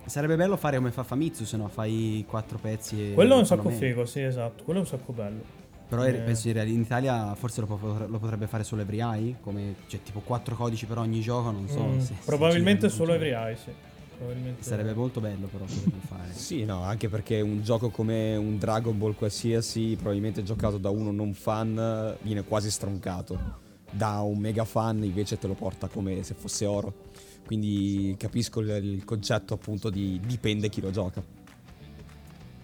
[0.04, 3.14] Sarebbe bello fare come fa Famitsu, se no fai quattro pezzi e...
[3.14, 4.64] Quello è un sacco figo, sì, esatto.
[4.66, 5.42] Quello è un sacco bello.
[5.88, 6.12] Però Eh.
[6.14, 10.20] penso in Italia forse lo, po- lo potrebbe fare solo Every Eye, come cioè tipo
[10.20, 11.84] quattro codici per ogni gioco, non so.
[11.86, 13.32] Mm, se- se probabilmente girano, solo Every.
[13.32, 13.72] Eye, sì.
[14.18, 16.32] Probabilmente Sarebbe molto bello però poterlo fare.
[16.34, 21.12] Sì, no, anche perché un gioco come un Dragon Ball qualsiasi, probabilmente giocato da uno
[21.12, 23.64] non fan, viene quasi stroncato.
[23.92, 26.94] Da un mega fan invece te lo porta come se fosse oro.
[27.46, 31.24] Quindi capisco il, il concetto appunto di dipende chi lo gioca.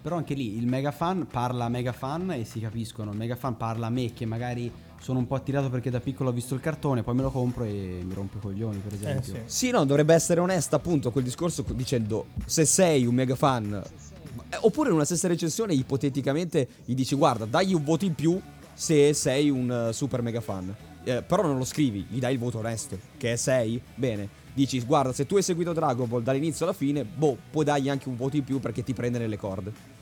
[0.01, 3.11] Però anche lì il mega fan parla a mega fan e si capiscono.
[3.11, 6.29] Il mega fan parla a me che magari sono un po' attirato perché da piccolo
[6.29, 9.33] ho visto il cartone, poi me lo compro e mi rompo i coglioni, per esempio.
[9.33, 9.39] sì.
[9.45, 14.57] Sì, no, dovrebbe essere onesta appunto quel discorso dicendo se sei un mega fan, eh,
[14.61, 18.39] oppure in una stessa recensione ipoteticamente gli dici guarda dagli un voto in più
[18.73, 20.73] se sei un eh, super mega fan.
[21.03, 24.29] Eh, però non lo scrivi, gli dai il voto onesto, che è 6, bene.
[24.53, 28.07] Dici guarda se tu hai seguito Dragon Ball dall'inizio alla fine, boh, puoi dargli anche
[28.07, 29.99] un voto in più perché ti prende nelle corde.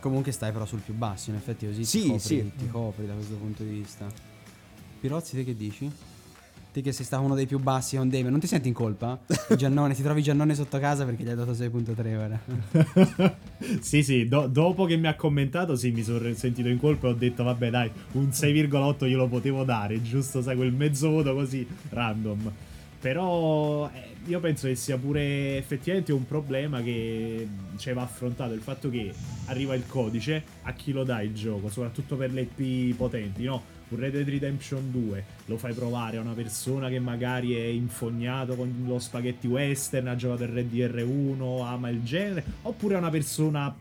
[0.00, 2.52] Comunque stai però sul più basso, in effetti così Sì, ti, copri, sì.
[2.56, 4.06] ti copri da questo punto di vista.
[5.00, 5.90] Pirozzi, te che dici?
[6.70, 9.18] Te che sei stato uno dei più bassi con Dave, non ti senti in colpa?
[9.56, 13.36] Giannone, ti trovi Giannone sotto casa perché gli hai dato 6.3 ora.
[13.80, 17.10] sì, sì, do- dopo che mi ha commentato, sì, mi sono sentito in colpa e
[17.10, 21.66] ho detto, vabbè, dai, un 6,8 glielo potevo dare, giusto, sai, quel mezzo voto così
[21.88, 22.52] random.
[23.00, 28.60] Però eh, io penso che sia pure effettivamente un problema che cioè, va affrontato il
[28.60, 29.12] fatto che
[29.46, 33.76] arriva il codice, a chi lo dai il gioco, soprattutto per le IP potenti, no?
[33.88, 38.54] Un Red Dead Redemption 2 lo fai provare a una persona che magari è infognato
[38.54, 43.08] con lo spaghetti western, ha giocato il Red DR1, ama il genere, oppure a una
[43.08, 43.74] persona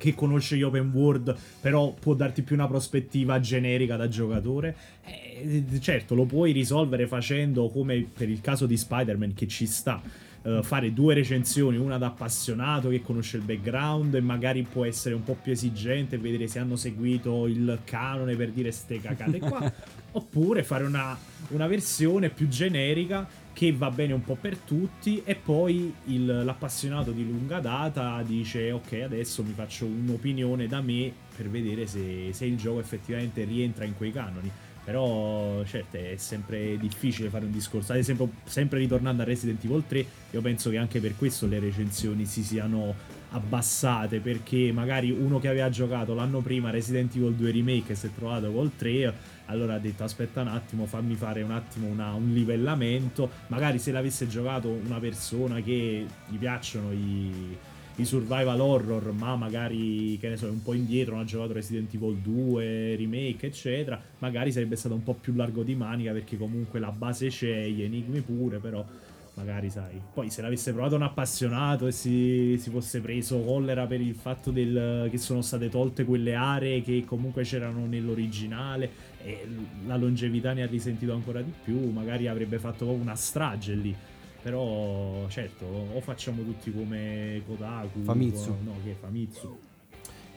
[0.00, 4.74] che conosce gli open world, però può darti più una prospettiva generica da giocatore.
[5.04, 10.00] Eh, certo, lo puoi risolvere facendo come per il caso di Spider-Man che ci sta.
[10.42, 15.14] eh, fare due recensioni, una da appassionato che conosce il background e magari può essere
[15.14, 19.38] un po' più esigente e vedere se hanno seguito il canone per dire ste cacate
[19.38, 19.70] qua.
[20.12, 21.16] Oppure fare una,
[21.48, 27.10] una versione più generica che va bene un po' per tutti e poi il- l'appassionato
[27.10, 32.44] di lunga data dice ok adesso mi faccio un'opinione da me per vedere se, se
[32.46, 34.50] il gioco effettivamente rientra in quei canoni.
[34.82, 37.92] Però certo è sempre difficile fare un discorso.
[37.92, 41.58] Ad esempio sempre ritornando a Resident Evil 3 io penso che anche per questo le
[41.58, 42.94] recensioni si siano
[43.32, 48.06] abbassate perché magari uno che aveva giocato l'anno prima Resident Evil 2 Remake e si
[48.06, 49.14] è trovato col 3
[49.50, 53.28] allora ha detto aspetta un attimo fammi fare un attimo una- un livellamento.
[53.48, 57.56] Magari se l'avesse giocato una persona che gli piacciono i,
[57.96, 61.52] i survival horror ma magari che ne so è un po' indietro non ha giocato
[61.52, 66.38] Resident Evil 2 Remake eccetera magari sarebbe stato un po' più largo di manica perché
[66.38, 68.84] comunque la base c'è gli enigmi pure però
[69.40, 70.00] magari sai.
[70.12, 74.50] Poi se l'avesse provato un appassionato e si, si fosse preso collera per il fatto
[74.50, 79.46] del, che sono state tolte quelle aree che comunque c'erano nell'originale e
[79.86, 83.94] la longevità ne ha risentito ancora di più, magari avrebbe fatto una strage lì.
[84.42, 88.56] Però certo, o facciamo tutti come Kotaku, Famitsu.
[88.62, 89.68] no, che Famitsu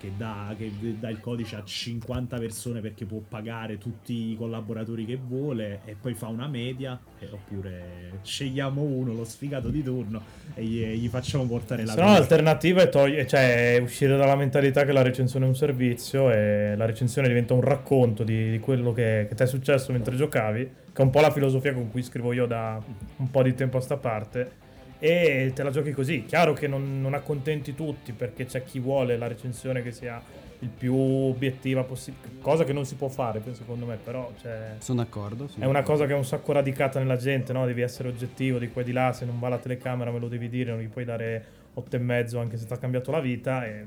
[0.04, 5.06] che dà, che dà il codice a 50 persone perché può pagare tutti i collaboratori
[5.06, 10.22] che vuole e poi fa una media eh, oppure scegliamo uno, lo sfigato di turno
[10.56, 14.36] e gli, gli facciamo portare la Se no l'alternativa è, togli- cioè, è uscire dalla
[14.36, 18.60] mentalità che la recensione è un servizio e la recensione diventa un racconto di, di
[18.60, 21.90] quello che, che ti è successo mentre giocavi, che è un po' la filosofia con
[21.90, 22.78] cui scrivo io da
[23.16, 24.63] un po' di tempo a sta parte.
[25.06, 26.24] E te la giochi così.
[26.24, 30.22] Chiaro che non, non accontenti tutti perché c'è chi vuole la recensione che sia
[30.60, 35.02] il più obiettiva possibile, cosa che non si può fare, secondo me, però cioè, Sono
[35.04, 35.50] d'accordo.
[35.50, 35.92] sono è una d'accordo.
[35.92, 37.66] cosa che è un sacco radicata nella gente, no?
[37.66, 40.30] Devi essere oggettivo di qua e di là, se non va la telecamera me lo
[40.30, 43.20] devi dire, non gli puoi dare 8 e mezzo anche se ti ha cambiato la
[43.20, 43.66] vita.
[43.66, 43.86] e-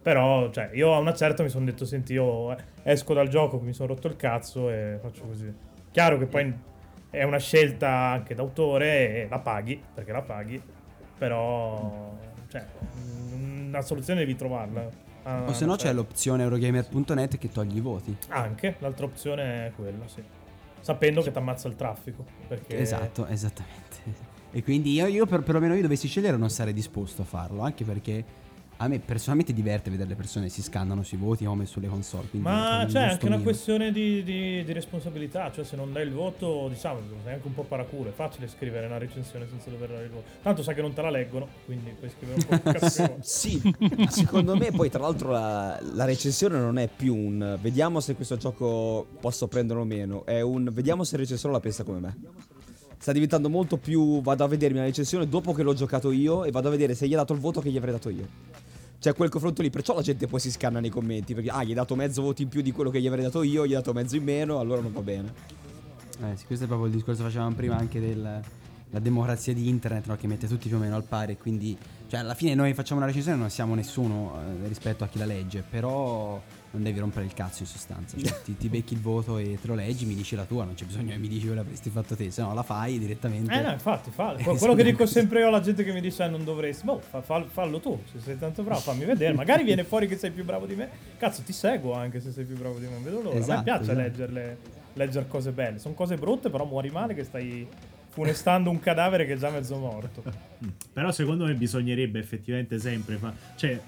[0.00, 3.58] Però, cioè, io a una certa mi sono detto, senti, io eh, esco dal gioco,
[3.58, 5.52] mi sono rotto il cazzo e faccio così.
[5.90, 6.54] Chiaro che poi
[7.14, 10.60] è una scelta anche d'autore la paghi, perché la paghi,
[11.16, 12.12] però,
[12.48, 12.66] cioè,
[13.32, 15.02] una soluzione devi trovarla.
[15.22, 18.14] Ah, O se no c'è l'opzione Eurogamer.net che togli i voti.
[18.28, 20.22] Anche, l'altra opzione è quella, sì.
[20.80, 22.26] Sapendo che ti ammazza il traffico.
[22.46, 24.32] Perché Esatto, esattamente.
[24.50, 27.84] E quindi io, io per, perlomeno io dovessi scegliere non sarei disposto a farlo, anche
[27.84, 28.24] perché
[28.76, 32.26] a me personalmente diverte vedere le persone si scannano sui voti come sulle console.
[32.32, 33.44] Ma c'è gusto anche una mio.
[33.44, 37.54] questione di, di- di responsabilità, cioè se non dai il voto, diciamo, sei anche un
[37.54, 40.24] po' paraculo, è facile scrivere una recensione senza dover dare il voto.
[40.42, 43.14] Tanto sai che non te la leggono, quindi puoi scrivere un po' più.
[43.20, 43.60] Sì,
[44.08, 48.36] secondo me poi tra l'altro la, la recensione non è più un vediamo se questo
[48.36, 52.16] gioco posso prenderlo o meno, è un vediamo se il recensore la pensa come me.
[52.98, 56.50] Sta diventando molto più vado a vedermi la recensione dopo che l'ho giocato io e
[56.50, 58.26] vado a vedere se gli ha dato il voto che gli avrei dato io.
[59.04, 61.68] C'è quel confronto lì, perciò la gente poi si scanna nei commenti perché ah, gli
[61.68, 63.82] hai dato mezzo voto in più di quello che gli avrei dato io, gli hai
[63.82, 65.30] dato mezzo in meno, allora non va bene.
[66.22, 68.40] Eh, sì, questo è proprio il discorso che facevamo prima anche della
[68.98, 70.16] democrazia di internet, no?
[70.16, 71.36] che mette tutti più o meno al pari.
[71.36, 71.76] Quindi,
[72.08, 75.18] cioè, alla fine noi facciamo una recensione e non siamo nessuno eh, rispetto a chi
[75.18, 76.40] la legge, però
[76.74, 78.16] non devi rompere il cazzo in sostanza.
[78.18, 80.74] Cioè, ti, ti becchi il voto e te lo leggi, mi dici la tua, non
[80.74, 83.52] c'è bisogno che mi dici quello l'avresti fatto te, se no la fai direttamente.
[83.52, 84.38] Eh no, infatti, fallo.
[84.38, 86.84] Eh, Que- Quello che dico sempre io alla gente che mi dice "Ah, non dovresti,
[86.84, 89.32] boh, fa- fa- fallo tu, se sei tanto bravo, fammi vedere.
[89.34, 90.88] Magari viene fuori che sei più bravo di me.
[91.16, 93.36] Cazzo, ti seguo anche se sei più bravo di me, non vedo l'ora.
[93.36, 93.98] a Esatto, me piace esatto.
[93.98, 94.58] leggerle,
[94.94, 95.78] leggere cose belle.
[95.78, 97.66] Sono cose brutte, però muori male che stai
[98.14, 100.22] funestando un cadavere che è già mezzo morto.
[100.92, 103.78] Però secondo me bisognerebbe effettivamente sempre fa- cioè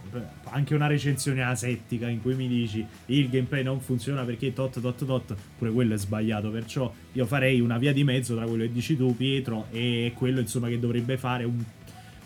[0.50, 5.06] anche una recensione asettica in cui mi dici il gameplay non funziona perché tot tot
[5.06, 8.72] tot, pure quello è sbagliato, perciò io farei una via di mezzo tra quello che
[8.72, 11.62] dici tu Pietro e quello insomma che dovrebbe fare un,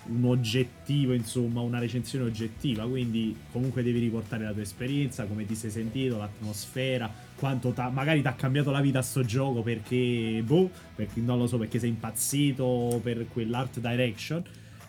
[0.06, 5.54] un oggettivo, insomma, una recensione oggettiva, quindi comunque devi riportare la tua esperienza, come ti
[5.54, 10.68] sei sentito, l'atmosfera, quanto t'ha- magari ti ha cambiato la vita sto gioco perché boh,
[10.94, 14.42] perché non lo so, perché sei impazzito per quell'art direction.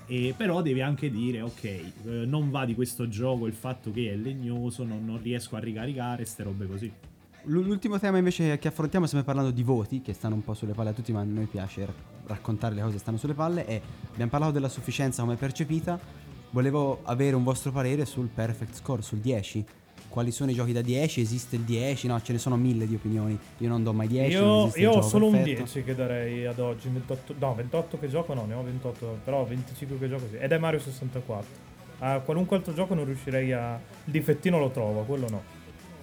[0.05, 4.11] E però devi anche dire, ok, eh, non va di questo gioco il fatto che
[4.11, 6.91] è legnoso, non, non riesco a ricaricare, ste robe così.
[7.45, 10.89] L'ultimo tema invece che affrontiamo, stiamo parlando di voti, che stanno un po' sulle palle
[10.89, 11.93] a tutti, ma a noi piace ra-
[12.25, 13.65] raccontare le cose che stanno sulle palle.
[13.65, 13.81] E
[14.11, 15.97] abbiamo parlato della sufficienza come percepita.
[16.49, 19.65] Volevo avere un vostro parere sul perfect score, sul 10.
[20.11, 21.21] Quali sono i giochi da 10?
[21.21, 22.07] Esiste il 10?
[22.07, 23.39] No, ce ne sono mille di opinioni.
[23.59, 24.35] Io non do mai 10.
[24.35, 25.63] non Io, io ho solo un perfetto.
[25.63, 26.89] 10 che darei ad oggi.
[26.89, 30.35] 28, no, 28 che gioco no, ne ho 28, però 25 che gioco sì.
[30.35, 31.47] Ed è Mario 64.
[31.99, 33.79] A qualunque altro gioco non riuscirei a...
[34.03, 35.41] Il difettino lo trovo, quello no.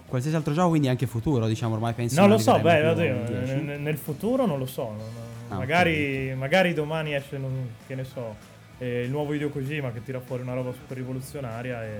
[0.06, 3.24] Qualsiasi altro gioco, quindi anche futuro, diciamo, ormai penso non lo so, beh, oddio, al
[3.44, 3.52] 10.
[3.62, 4.84] nel, nel futuro non lo so.
[4.84, 8.36] non- Ah, magari, magari domani esce, non- che ne so,
[8.78, 11.98] eh, il nuovo Hideo Kojima che tira fuori una roba super rivoluzionaria e,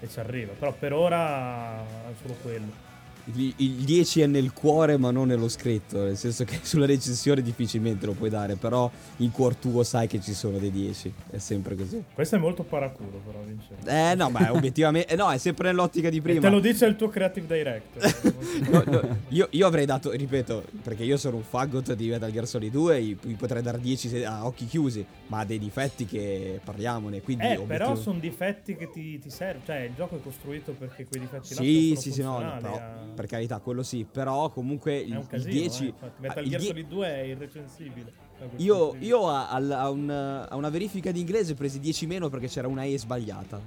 [0.00, 0.52] e ci arriva.
[0.58, 2.89] Però per ora è solo quello.
[3.24, 7.42] Il, il 10 è nel cuore ma non nello scritto, nel senso che sulla recensione
[7.42, 11.38] difficilmente lo puoi dare, però in cuor tuo sai che ci sono dei 10, è
[11.38, 12.02] sempre così.
[12.14, 13.88] Questo è molto paraculo, però, Vincenzo.
[13.88, 16.40] Eh no, ma obiettivamente, eh, no, è sempre nell'ottica di E prima.
[16.40, 18.38] te lo dice il tuo creative director.
[18.70, 22.46] No, no, io, io avrei dato, ripeto, perché io sono un faggot di Metal Gear
[22.46, 26.60] Solid 2, gli potrei dare 10 se- a occhi chiusi, ma ha dei difetti che
[26.62, 29.64] parliamone, quindi Eh, però sono difetti che ti, ti servono.
[29.64, 32.56] Cioè, il gioco è costruito perché quei difetti là Sì, fossero sì, sì, no, no,
[32.60, 32.80] però.
[33.14, 36.20] Per carità, quello sì, però comunque il, un il casino, 10 eh, infatti.
[36.20, 38.12] Metal il Gear 10 Solid 2 è irrecensibile.
[38.56, 42.48] Io, io a, a un- a una verifica di inglese ho presi 10 meno perché
[42.48, 43.60] c'era una E sbagliata.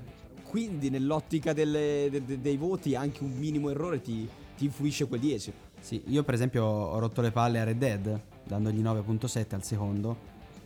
[0.43, 4.27] Quindi nell'ottica delle- de- de- dei voti anche un minimo errore ti,
[4.57, 5.53] ti influisce quel 10.
[5.79, 10.15] Sì, io per esempio ho rotto le palle a Red Dead, dandogli 9.7 al secondo,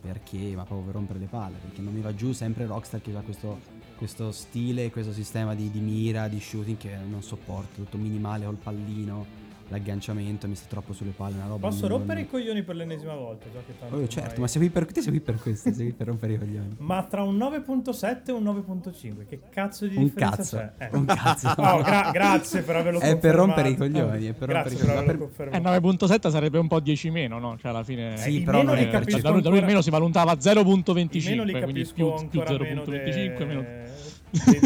[0.00, 3.14] perché, ma proprio per rompere le palle, perché non mi va giù sempre Rockstar che
[3.16, 3.58] ha questo,
[3.98, 8.56] questo stile, questo sistema di, di mira, di shooting che non sopporto, tutto minimale col
[8.56, 9.26] pallino,
[9.68, 11.68] l'agganciamento, mi sta troppo sulle palle, una roba...
[11.68, 14.60] Posso non- rompere i coglioni per l'ennesima volta, già che tanto Oh, certo, ma sei
[14.62, 16.76] qui per, te sei qui per questo, sei qui per rompere i coglioni.
[16.78, 20.72] Ma tra un 9.7 e un 9.5, che cazzo di Un differenza cazzo, c'è?
[20.84, 20.96] Eh.
[20.96, 21.46] un cazzo.
[21.58, 23.46] Oh, gra- grazie per averlo È per confermato.
[23.46, 25.06] rompere i coglioni, è per Grazie rompere i per coglioni.
[25.06, 26.06] Ma Eh, confermato.
[26.06, 27.56] 9.7 sarebbe un po' 10 meno, no?
[27.58, 28.16] Cioè alla fine...
[28.16, 30.36] Sì, i però meno non è capisco da, lui, da lui almeno si valutava I
[30.36, 33.64] 0.25, meno li quindi capisco più, più ancora meno 0.25 meno...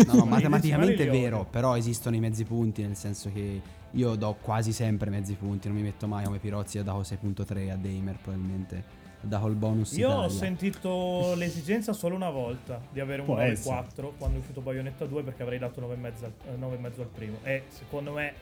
[0.06, 3.60] No, no, matematicamente è vero, però esistono i mezzi punti, nel senso che
[3.90, 7.70] io do quasi sempre mezzi punti, non mi metto mai come Pirozzi, ho dato 6.3
[7.70, 8.84] a Damer probabilmente,
[9.22, 10.28] ho dato il bonus Io ho Italia.
[10.30, 15.22] sentito l'esigenza solo una volta di avere un Può 9.4 quando è uscito Bayonetta 2
[15.22, 17.38] perché avrei dato 9.5 al, eh, 9,5 al primo.
[17.42, 18.32] E secondo me,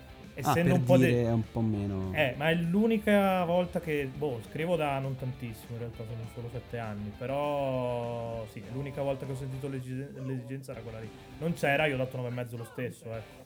[0.41, 2.11] essendo per un po' dire de- un po' meno...
[2.13, 6.49] Eh, ma è l'unica volta che, boh, scrivo da non tantissimo, in realtà sono solo
[6.53, 11.09] sette anni, però sì, è l'unica volta che ho sentito l'esi- l'esigenza era quella lì.
[11.39, 13.39] Non c'era, io ho dato 9,5 lo stesso, ecco.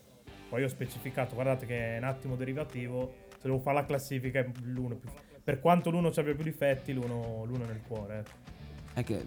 [0.48, 4.46] Poi ho specificato, guardate che è un attimo derivativo, se devo fare la classifica è
[4.62, 5.08] l'uno più...
[5.42, 8.30] Per quanto l'uno abbia più difetti, l'uno, l'uno è nel cuore, ecco.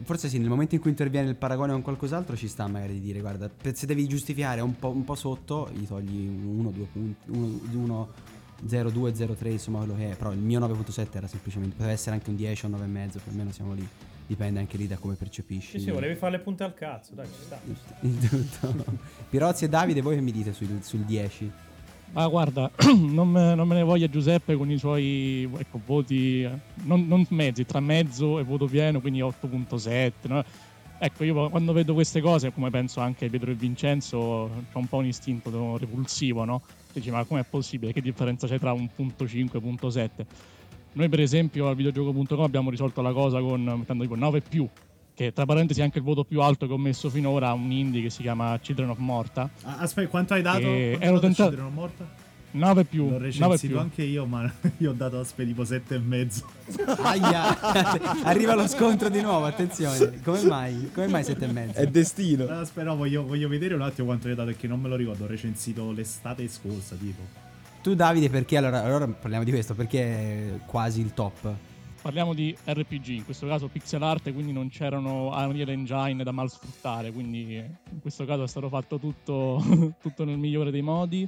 [0.03, 3.01] Forse sì, nel momento in cui interviene il paragone con qualcos'altro ci sta magari di
[3.01, 7.29] dire guarda, se devi giustificare un po', un po' sotto, gli togli uno, due punti,
[7.31, 8.09] uno, uno
[8.65, 11.91] 0, 2, 0, 3, insomma quello che è, però il mio 9.7 era semplicemente, poteva
[11.91, 13.87] essere anche un 10 o un 9,5, più o meno siamo lì,
[14.25, 15.77] dipende anche lì da come percepisci.
[15.77, 17.59] Sì, sì, volevi fare le punte al cazzo, dai, ci sta.
[18.01, 18.85] il tutto.
[19.29, 21.51] Pirozzi e Davide, voi che mi dite sul, sul 10?
[22.11, 26.51] Ma guarda, non me, non me ne voglia Giuseppe con i suoi ecco, voti, eh,
[26.83, 30.11] non, non mezzi, tra mezzo e voto pieno, quindi 8.7.
[30.23, 30.43] no?
[30.99, 34.97] Ecco, io quando vedo queste cose, come penso anche Pietro e Vincenzo, c'è un po'
[34.97, 36.61] un istinto repulsivo, no?
[36.91, 37.93] Dici, ma com'è possibile?
[37.93, 40.25] Che differenza c'è tra un punto 5 e un punto 7?
[40.93, 44.67] Noi per esempio al videogioco.com abbiamo risolto la cosa con mettendo tipo 9 più,
[45.17, 47.71] che tra parentesi è anche il voto più alto che ho messo finora a un
[47.71, 49.49] indie che si chiama Children of Morta.
[49.63, 50.59] Ah, aspetta, quanto hai dato?
[50.59, 52.25] Quanto ero a tentato- Children of Morta?
[52.49, 53.79] 9 più, L'ho 9 recensito più.
[53.79, 56.45] anche io, ma io ho dato aspetta tipo 7 e mezzo.
[57.01, 57.59] Aia,
[58.25, 60.19] arriva lo scontro di nuovo, attenzione.
[60.23, 60.91] Come mai?
[60.93, 61.79] Come mai 7 e mezzo?
[61.79, 62.45] È destino.
[62.47, 64.95] Aspetta, no, voglio, voglio vedere un attimo quanto gli ho dato perché non me lo
[64.95, 65.23] ricordo.
[65.23, 67.21] Ho recensito l'estate scorsa, tipo.
[67.81, 71.53] Tu Davide perché allora, allora parliamo di questo, perché è quasi il top?
[72.07, 76.49] Parliamo di RPG, in questo caso pixel art, quindi non c'erano Unreal Engine da mal
[76.49, 79.61] sfruttare, quindi eh, in questo caso è stato fatto tutto,
[79.99, 81.27] tutto nel migliore dei modi.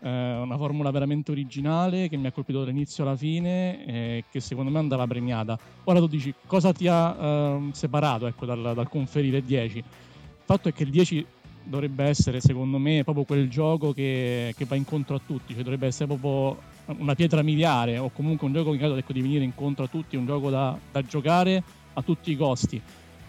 [0.00, 4.70] Eh, una formula veramente originale che mi ha colpito dall'inizio alla fine e che secondo
[4.70, 5.58] me andava premiata.
[5.82, 9.78] Ora tu dici cosa ti ha ehm, separato ecco, dal, dal conferire 10?
[9.78, 9.84] Il
[10.44, 11.26] fatto è che il 10
[11.64, 15.88] dovrebbe essere secondo me proprio quel gioco che, che va incontro a tutti, cioè dovrebbe
[15.88, 19.84] essere proprio una pietra miliare o comunque un gioco in grado ecco, di venire incontro
[19.84, 21.62] a tutti, un gioco da, da giocare
[21.94, 22.80] a tutti i costi.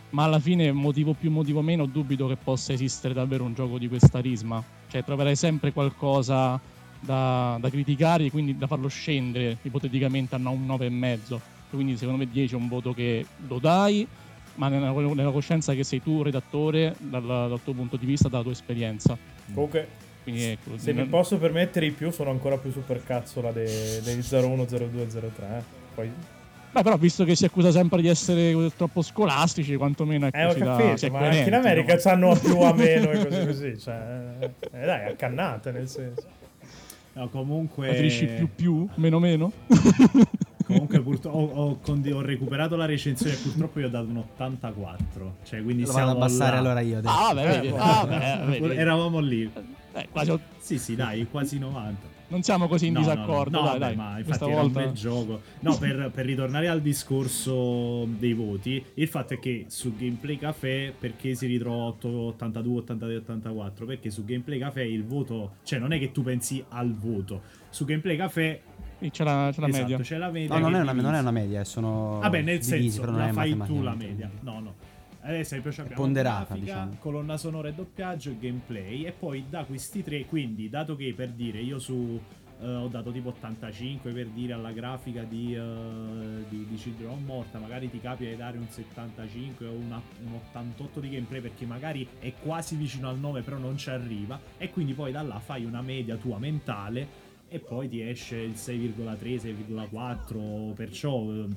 [0.10, 3.88] Ma alla fine, motivo più, motivo meno, dubito che possa esistere davvero un gioco di
[3.88, 4.64] questa risma.
[4.88, 6.60] Cioè, troverai sempre qualcosa
[7.00, 11.40] da, da criticare e quindi da farlo scendere ipoteticamente a un 9,5.
[11.72, 14.08] Quindi, secondo me, 10 è un voto che lo dai,
[14.56, 18.44] ma nella, nella coscienza che sei tu redattore dal, dal tuo punto di vista, dalla
[18.44, 19.18] tua esperienza.
[19.52, 24.02] Comunque, Quindi, ecco, se mi non- posso permettere i più, sono ancora più supercazzola dei,
[24.04, 25.46] dei 01, 02, 03.
[25.58, 25.62] eh.
[25.96, 26.12] Poi
[26.72, 30.54] Beh, però visto che si accusa sempre di essere troppo scolastici, quantomeno ecco, Eh, ho
[30.54, 32.00] capito, è ma coerenti, anche in America no?
[32.02, 33.80] c'hanno a più o a meno e così così.
[33.80, 36.24] Cioè, eh, dai, accannate nel senso.
[37.14, 37.88] No, comunque.
[37.90, 39.52] Preferisci più più, meno meno?
[40.66, 45.36] Comunque, purtroppo ho, ho condi- ho recuperato la recensione purtroppo io ho dato un 84.
[45.44, 46.58] Cioè, quindi Lo vado siamo ad abbassare là.
[46.58, 46.98] allora io.
[47.00, 47.14] adesso.
[47.14, 47.66] Ah, vabbè.
[47.66, 48.76] Eh, ah, beh, vedi.
[48.80, 49.52] Eravamo lì.
[49.94, 52.08] Eh, quasi Sì, sì, dai, quasi 90.
[52.30, 53.12] non siamo così in No, no, no.
[53.14, 53.62] disaccordo.
[53.62, 53.96] No, dai, dai.
[53.96, 55.42] ma Questa infatti era un bel gioco.
[55.60, 60.94] No, per, per ritornare al discorso dei voti, il fatto è che su Gameplay Café
[60.98, 63.86] perché si ritrova 8, 82, 83, 84?
[63.86, 67.42] Perché su Gameplay Café il voto, cioè non è che tu pensi al voto.
[67.70, 68.62] Su Gameplay Café
[69.12, 69.98] c'è la, c'è la esatto, media.
[70.00, 70.56] c'è la media.
[70.56, 72.20] No, non è, una, non è una media, eh, sono.
[72.20, 74.30] Vabbè, nel senso, la è fai tu la media.
[74.42, 74.76] No, no.
[75.26, 76.96] Ad esempio, ci abbiamo ponderata, grafica, diciamo.
[77.00, 79.06] colonna sonora e doppiaggio e gameplay.
[79.06, 82.20] E poi da questi tre, quindi, dato che per dire io su.
[82.62, 87.58] eh, ho dato tipo 85 per dire alla grafica di, eh, di, di Children Morta.
[87.60, 92.08] Magari ti capita di dare un 75 o una- un 88 di gameplay perché magari
[92.20, 94.40] è quasi vicino al 9, però non ci arriva.
[94.58, 98.54] E quindi poi da là fai una media tua mentale e poi ti esce il
[98.56, 101.48] 6,3, 6,4, perciò eh,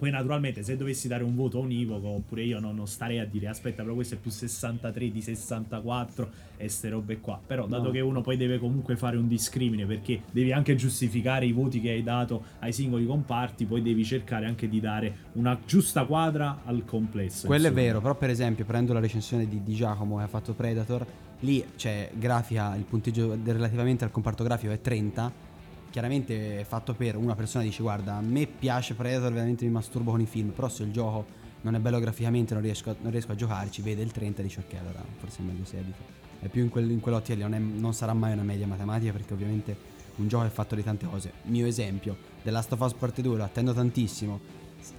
[0.00, 3.48] poi naturalmente se dovessi dare un voto univoco oppure io non, non starei a dire
[3.48, 7.90] aspetta però questo è più 63 di 64 e ste robe qua, però dato No.
[7.90, 11.90] che uno poi deve comunque fare un discrimine perché devi anche giustificare i voti che
[11.90, 16.84] hai dato ai singoli comparti, poi devi cercare anche di dare una giusta quadra al
[16.86, 17.46] complesso.
[17.46, 17.86] Quello è insomma.
[17.86, 21.06] vero, però per esempio prendo la recensione di, di Giacomo che ha fatto Predator,
[21.40, 25.48] lì c'è grafica, il punteggio relativamente al comparto grafico è 30,
[25.90, 30.12] chiaramente è fatto per una persona dice guarda a me piace Predator, veramente mi masturbo
[30.12, 33.10] con i film, però se il gioco non è bello graficamente non riesco, a- non
[33.10, 36.18] riesco a giocarci, vede il 30 e dice ok allora forse è meglio se evito.
[36.40, 39.34] È più in, quel, in quell'ottica lì, non, non sarà mai una media matematica perché
[39.34, 39.76] ovviamente
[40.16, 41.32] un gioco è fatto di tante cose.
[41.42, 44.40] Mio esempio, The Last of Us Part 2 lo attendo tantissimo,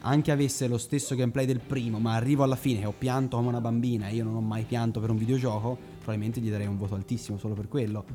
[0.02, 3.50] anche avesse lo stesso gameplay del primo, ma arrivo alla fine che ho pianto come
[3.50, 6.78] una bambina e io non ho mai pianto per un videogioco, probabilmente gli darei un
[6.78, 8.06] voto altissimo solo per quello.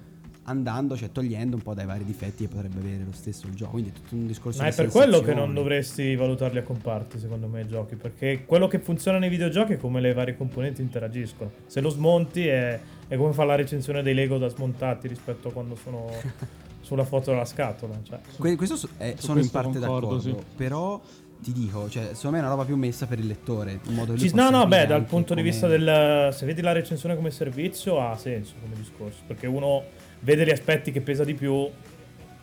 [0.49, 3.73] Andando, cioè togliendo un po' dai vari difetti che potrebbe avere lo stesso il gioco.
[3.73, 6.63] Quindi è tutto un discorso Ma è di per quello che non dovresti valutarli a
[6.63, 7.97] comparti, secondo me, i giochi.
[7.97, 11.51] Perché quello che funziona nei videogiochi è come le varie componenti interagiscono.
[11.67, 12.79] Se lo smonti è,
[13.09, 16.11] è come fa la recensione dei Lego da smontati rispetto a quando sono
[16.81, 17.99] sulla foto della scatola.
[18.03, 20.45] Cioè, Que- questo so- eh, Su sono in questo parte concordo, d'accordo, sì.
[20.57, 21.01] però
[21.43, 23.79] ti dico, cioè, secondo me è una roba più messa per il lettore.
[23.87, 26.33] In modo che Ci- no, no, beh, dal punto di come- vista del.
[26.33, 29.21] Se vedi la recensione come servizio, ha senso come discorso.
[29.27, 29.83] Perché uno
[30.21, 31.69] vede gli aspetti che pesa di più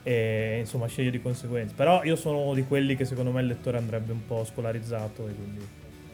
[0.04, 1.74] e insomma sceglie di conseguenza.
[1.76, 5.28] Però io sono uno di quelli che secondo me il lettore andrebbe un po' scolarizzato
[5.28, 5.66] e quindi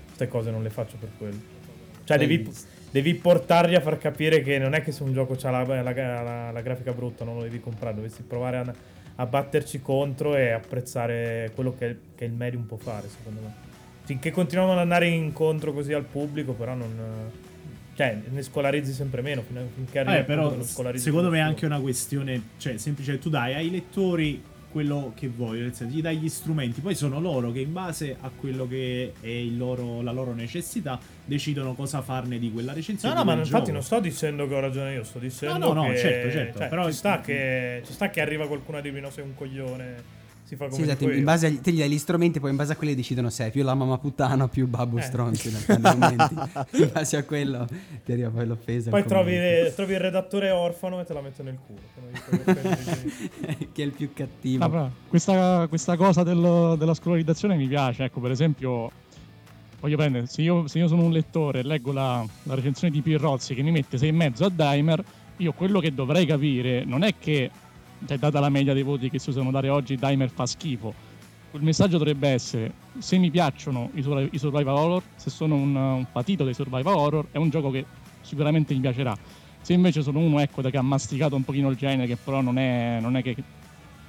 [0.06, 1.38] queste cose non le faccio per quello.
[2.04, 2.50] Cioè, devi,
[2.92, 5.92] devi portargli a far capire che non è che se un gioco ha la, la-
[5.94, 8.74] la- la grafica brutta non lo devi comprare, dovresti provare a,
[9.20, 13.54] a batterci contro e apprezzare quello che, che il medium può fare, secondo me.
[14.04, 17.30] Finché continuiamo ad andare incontro così al pubblico, però non.
[17.96, 19.44] Cioè, ne scolarizzi sempre meno.
[19.76, 23.30] Finché arrivi Eh, al punto però secondo me è anche una questione, cioè semplice, tu
[23.30, 24.42] dai ai lettori
[24.72, 28.16] quello che vogliono, nel senso gli dai gli strumenti, poi sono loro che in base
[28.20, 32.78] a quello che è il loro- la loro necessità decidono cosa farne di quella No,
[32.78, 33.14] recensione.
[33.16, 33.72] no, di ma infatti gioco.
[33.72, 36.58] non sto dicendo che ho ragione io, sto dicendo No, no, no, che certo, certo,
[36.60, 39.34] cioè, però- ci, sta che, ci sta che arriva qualcuno a dirmi no sei un
[39.36, 40.18] coglione,
[40.50, 42.56] si fa come Sì, esatto, in base agli, te gli dai gli strumenti, poi in
[42.56, 45.02] base a quelli decidono se è più la mamma puttana o più babbo Eh.
[45.04, 45.48] stronzo.
[45.48, 47.68] In base a quello
[48.04, 48.90] ti arriva poi l'offesa.
[48.90, 49.38] Poi trovi,
[49.76, 51.80] trovi il redattore orfano e te la metto nel culo.
[53.72, 54.64] che è il più cattivo.
[54.64, 58.06] Ah, però, questa, questa cosa del- della scolarizzazione mi piace.
[58.06, 58.90] Ecco, per esempio,
[59.80, 63.02] voglio prendere, se io, se io sono un lettore e leggo la, la recensione di
[63.02, 65.04] Pirrozzi che mi mette 6,5 a Dimer,
[65.38, 67.52] io quello che dovrei capire non è che,
[68.06, 70.94] cioè, data la media dei voti che si usano dare oggi, Dimer fa schifo.
[71.52, 75.76] Il messaggio dovrebbe essere: se mi piacciono i, sur- i survival horror, se sono un,
[75.76, 77.86] un patito dei survival horror, è un gioco che
[78.22, 79.16] sicuramente mi piacerà.
[79.62, 82.58] Se invece sono uno ecco, che ha masticato un pochino il genere, che però non
[82.58, 83.36] è, non è che,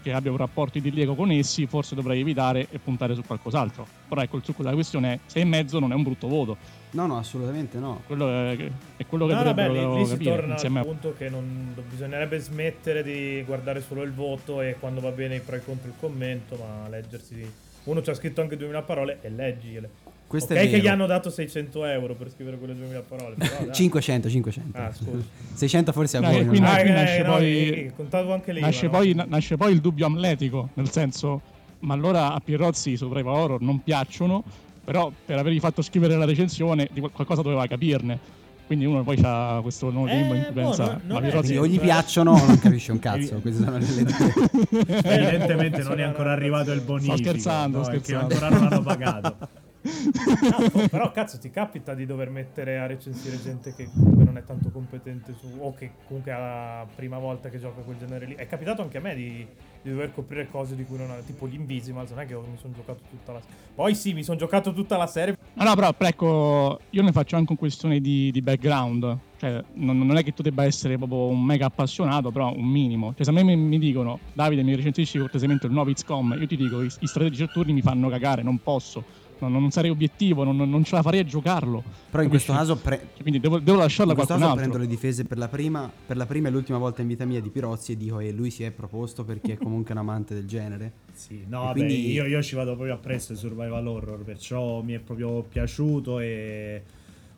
[0.01, 3.86] che abbia un rapporto idilliaco con essi, forse dovrei evitare e puntare su qualcos'altro.
[4.07, 6.59] Però ecco, il succo della questione è: 6,5 non è un brutto voto.
[6.93, 8.03] No, no, assolutamente no.
[8.07, 8.57] Quello è,
[8.97, 11.28] è quello che No, vabbè, lì, lì si capire torna insieme al a punto che
[11.28, 15.64] non, bisognerebbe smettere di guardare solo il voto e quando va bene i pro e
[15.64, 17.49] contro il commento, ma leggersi.
[17.84, 19.88] Uno ci ha scritto anche 2000 parole e leggile.
[20.26, 23.34] Questo ok, è che gli hanno dato 600 euro per scrivere quelle 2000 parole.
[23.36, 23.74] Però, dai.
[23.74, 24.78] 500, 500.
[24.78, 25.24] Ah, scusa.
[25.55, 26.47] 600 forse a No, voi.
[26.47, 29.14] qui non no- è- qui eh, nasce no, poi- eh, contavo anche l'IVA, nasce, poi,
[29.14, 31.41] na- nasce poi il dubbio amletico, nel senso,
[31.80, 34.45] ma allora a Pirrozzi i horror non piacciono,
[34.85, 38.39] però per avergli fatto scrivere la recensione di qual- qualcosa doveva capirne.
[38.66, 41.81] Quindi uno poi ha questo nuovo limbo in cui boh, pensa, no, Quindi o gli
[41.81, 43.35] piacciono o non capisce un cazzo.
[43.41, 45.01] Queste sono le due.
[45.03, 47.16] Evidentemente non è ancora arrivato il bonifico.
[47.16, 48.35] scherzando, no, sto perché scherzando.
[48.35, 49.37] ancora non hanno pagato.
[49.83, 54.70] No, però cazzo ti capita di dover mettere a recensire gente che non è tanto
[54.70, 58.35] competente su o che comunque è la prima volta che gioca quel genere lì.
[58.35, 59.47] È capitato anche a me di,
[59.81, 62.59] di dover coprire cose di cui non ho, tipo gli Invisimals, non è che mi
[62.61, 63.57] sono giocato tutta la serie.
[63.74, 65.37] Poi sì, mi sono giocato tutta la serie.
[65.55, 69.18] No, no, però ecco, io ne faccio anche una questione di, di background.
[69.39, 73.14] Cioè, non, non è che tu debba essere proprio un mega appassionato, però un minimo.
[73.14, 76.47] Cioè, se a me mi, mi dicono, Davide, mi recensisci cortesemente il nuovo XCOM, io
[76.47, 79.03] ti dico, i, i strategici turni mi fanno cagare, non posso.
[79.41, 81.82] Non, non sarei obiettivo, non, non ce la farei a giocarlo.
[82.11, 84.57] Però in questo caso pre- Quindi devo, devo lasciarla in a questo qualcun caso altro.
[84.68, 87.41] prendo le difese per la prima per la prima e l'ultima volta in vita mia
[87.41, 90.47] di Pirozzi e dico e lui si è proposto perché è comunque un amante del
[90.47, 90.93] genere.
[91.12, 94.95] Sì, no, vabbè, quindi- io, io ci vado proprio appresso ai survival horror, perciò mi
[94.95, 96.82] è proprio piaciuto e...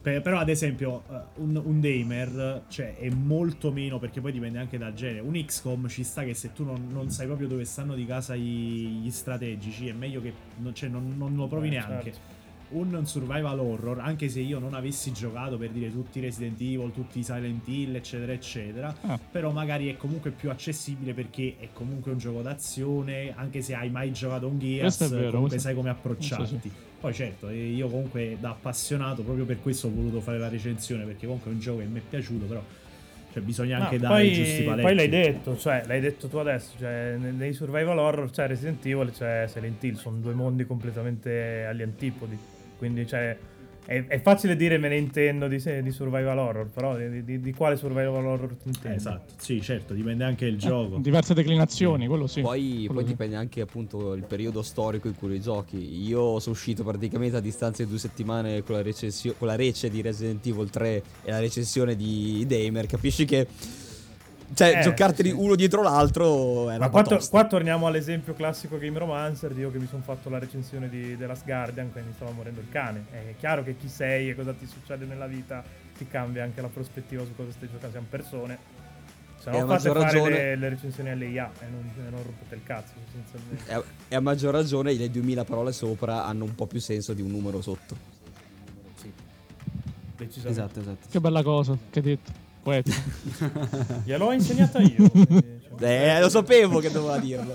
[0.02, 4.58] pe- Però ad esempio eh, un, un Damer cioè, è molto meno perché poi dipende
[4.58, 5.20] anche dal genere.
[5.20, 8.34] Un XCOM ci sta che se tu non, non sai proprio dove stanno di casa
[8.34, 12.02] i- gli strategici è meglio che non, cioè, non- non lo provi Eh, neanche.
[12.12, 12.40] certo.
[12.72, 16.90] Un survival horror, anche se io non avessi giocato per dire tutti i Resident Evil,
[16.90, 19.18] tutti i Silent Hill, eccetera, eccetera, Ah.
[19.30, 23.90] però magari è comunque più accessibile perché è comunque un gioco d'azione, anche se hai
[23.90, 26.72] mai giocato un Gears, vero, comunque sai come approcciarti.
[27.02, 31.26] Poi certo, io comunque da appassionato, proprio per questo ho voluto fare la recensione, perché
[31.26, 32.62] comunque è un gioco che mi è piaciuto, però
[33.32, 34.82] cioè, bisogna anche No, dare poi, i giusti paletti.
[34.82, 38.86] poi l'hai detto, cioè, l'hai detto tu adesso, cioè, ne- nei survival horror c'è Resident
[38.86, 42.38] Evil e c'è Silent Hill, sono due mondi completamente agli antipodi,
[42.78, 43.36] quindi cioè,
[43.84, 47.52] è, è facile dire me ne intendo di, di survival horror, però di, di- di
[47.52, 48.94] quale survival horror ti intendi?
[48.94, 50.98] Eh, esatto, sì, certo, dipende anche il Eh, gioco.
[50.98, 52.40] diverse declinazioni, quello sì.
[52.40, 53.08] Poi, Quello poi sì.
[53.10, 56.04] dipende anche appunto il periodo storico in cui lo giochi.
[56.06, 59.90] Io sono uscito praticamente a distanza di due settimane con la, recensio- con la rece
[59.90, 62.86] di Resident Evil 3 e la recensione di Damer.
[62.86, 63.46] Capisci che
[64.54, 65.34] cioè, Eh, giocarteli sì.
[65.34, 69.70] uno dietro l'altro è Ma qua, to- qua torniamo all'esempio classico Game Romancer, di io
[69.70, 72.68] che mi sono fatto la recensione di The Last Guardian, quindi mi stava morendo il
[72.70, 73.04] cane.
[73.10, 75.62] È chiaro che chi sei e cosa ti succede nella vita
[75.96, 78.58] ti cambia anche la prospettiva su cosa stai giocando, siamo persone.
[79.38, 82.22] Se a no fate maggior fare ragione- le, le recensioni all'IA e non, e non
[82.22, 83.70] rompete il cazzo, sostanzialmente.
[83.70, 87.12] E a, e a maggior ragione le 2000 parole sopra hanno un po' più senso
[87.12, 87.96] di un numero sotto.
[90.16, 90.48] Decisamente.
[90.60, 91.06] Esatto, esatto.
[91.10, 92.30] Che bella cosa che hai detto.
[92.62, 92.92] Poeta.
[94.04, 95.10] Gliel'ho insegnata io.
[95.78, 97.54] cioè, Eh, lo sapevo che doveva dirlo.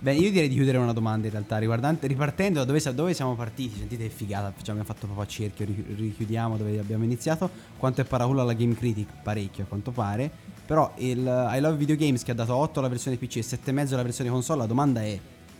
[0.00, 3.34] Beh, io direi di chiudere una domanda in realtà riguardante ripartendo da dove, dove siamo
[3.34, 3.78] partiti.
[3.78, 7.50] Sentite che figata, facciamo, abbiamo fatto proprio a cerchio, ri- richiudiamo dove abbiamo iniziato.
[7.76, 9.08] Quanto è paraculo alla Game Critic?
[9.22, 10.30] Parecchio a quanto pare.
[10.64, 13.92] Però il I Love Video Games che ha dato 8 alla versione PC e 7,5
[13.94, 15.18] alla versione console, la domanda è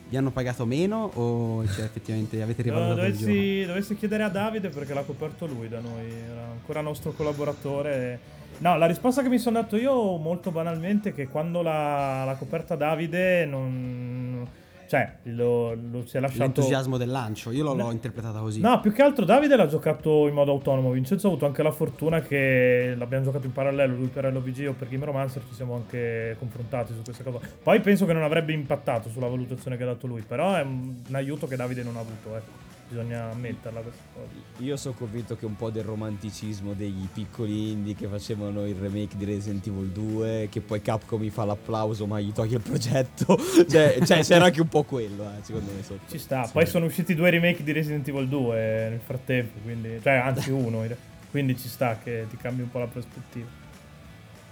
[0.08, 3.24] vi hanno pagato meno o cioè, effettivamente avete No, rivalutato gioco?
[3.24, 8.36] dovessi, dovessi chiedere a Davide perché l'ha coperto lui da noi, era ancora nostro collaboratore.
[8.58, 12.34] No, la risposta che mi sono dato io molto banalmente è che quando l'ha, l'ha
[12.34, 14.46] coperta Davide non...
[14.88, 16.44] Cioè, lo, lo si è lasciato...
[16.44, 18.60] L'entusiasmo del lancio, io l'ho, l'ho interpretata così.
[18.60, 20.90] No, più che altro Davide l'ha giocato in modo autonomo.
[20.92, 24.72] Vincenzo ha avuto anche la fortuna che l'abbiamo giocato in parallelo, lui per LOVG o
[24.72, 27.40] per Game Romancer, ci siamo anche confrontati su questa cosa.
[27.62, 30.94] Poi penso che non avrebbe impattato sulla valutazione che ha dato lui, però è un,
[31.06, 32.67] un aiuto che Davide non ha avuto, ecco.
[32.88, 34.64] Bisogna ammetterla questa cosa.
[34.64, 39.14] Io sono convinto che un po' del romanticismo dei piccoli indie che facevano il remake
[39.14, 43.38] di Resident Evil 2, che poi Capcom mi fa l'applauso ma gli toglie il progetto,
[43.68, 45.82] cioè, cioè c'era anche un po' quello, eh, secondo me.
[45.82, 46.10] sotto.
[46.10, 46.48] Ci sta.
[46.50, 50.00] Poi sono usciti due remake di Resident Evil 2 nel frattempo, quindi...
[50.02, 50.86] Cioè, anzi uno.
[51.30, 53.46] Quindi ci sta che ti cambi un po' la prospettiva.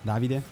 [0.03, 0.43] Davide?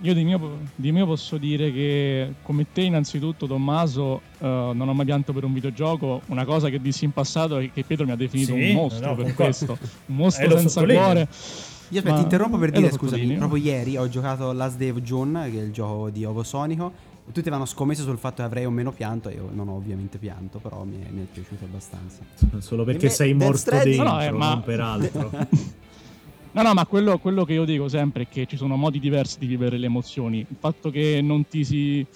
[0.00, 4.94] Io di mio, di mio posso dire che come te innanzitutto Tommaso eh, non ho
[4.94, 8.12] mai pianto per un videogioco, una cosa che dissi in passato è che Pietro mi
[8.12, 9.42] ha definito Sì, un mostro no, per concordo.
[9.44, 11.02] questo, un mostro Eh, senza sottolineo.
[11.02, 11.20] cuore.
[11.90, 13.38] Io aspetta, Ma- ti interrompo per e dire, scusami, sottolineo.
[13.38, 16.92] proprio ieri ho giocato Last Day of June, che è il gioco di Ovo Sonico.
[17.26, 19.74] e Tutti avevano scommesso sul fatto che avrei o meno pianto, e io non ho
[19.76, 22.20] ovviamente pianto, però mi è, mi è piaciuto abbastanza.
[22.58, 25.30] Solo perché Me- sei morto dentro, No, no, eh, ma- non per altro.
[26.54, 29.40] No, no, ma quello, quello che io dico sempre è che ci sono modi diversi
[29.40, 30.38] di vivere le emozioni.
[30.38, 32.06] Il fatto che non ti si,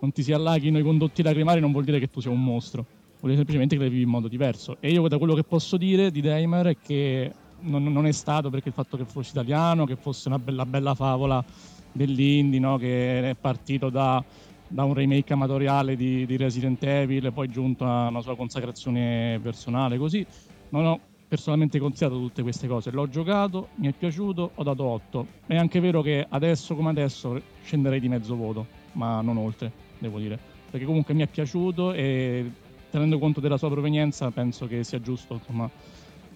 [0.00, 2.86] non ti si allaghino i condotti lacrimari non vuol dire che tu sia un mostro,
[3.18, 4.76] vuol dire semplicemente che le vivi in modo diverso.
[4.78, 7.32] E io da quello che posso dire di Daimer è che
[7.62, 10.94] non, non è stato perché il fatto che fosse italiano, che fosse una bella, bella
[10.94, 11.44] favola
[11.90, 12.78] dell'indie, no?
[12.78, 14.22] che è partito da,
[14.68, 19.98] da un remake amatoriale di, di Resident Evil, poi giunto a una sua consacrazione personale,
[19.98, 20.24] così.
[20.68, 21.00] Non ho
[21.30, 22.90] personalmente considerato tutte queste cose.
[22.90, 25.26] L'ho giocato, mi è piaciuto, ho dato 8.
[25.46, 29.70] È anche vero che adesso come adesso scenderei di mezzo voto, ma non oltre,
[30.00, 30.36] devo dire.
[30.68, 32.50] Perché comunque mi è piaciuto e
[32.90, 35.70] tenendo conto della sua provenienza penso che sia giusto insomma,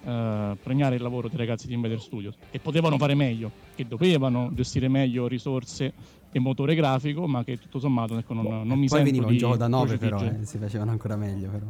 [0.04, 4.50] eh, premiare il lavoro dei ragazzi di Invader Studios, che potevano fare meglio, che dovevano
[4.52, 5.92] gestire meglio risorse
[6.30, 9.36] e motore grafico, ma che tutto sommato ecco, non, non mi Poi sento veniva un
[9.36, 11.66] gioco da 9 però, eh, si facevano ancora meglio però.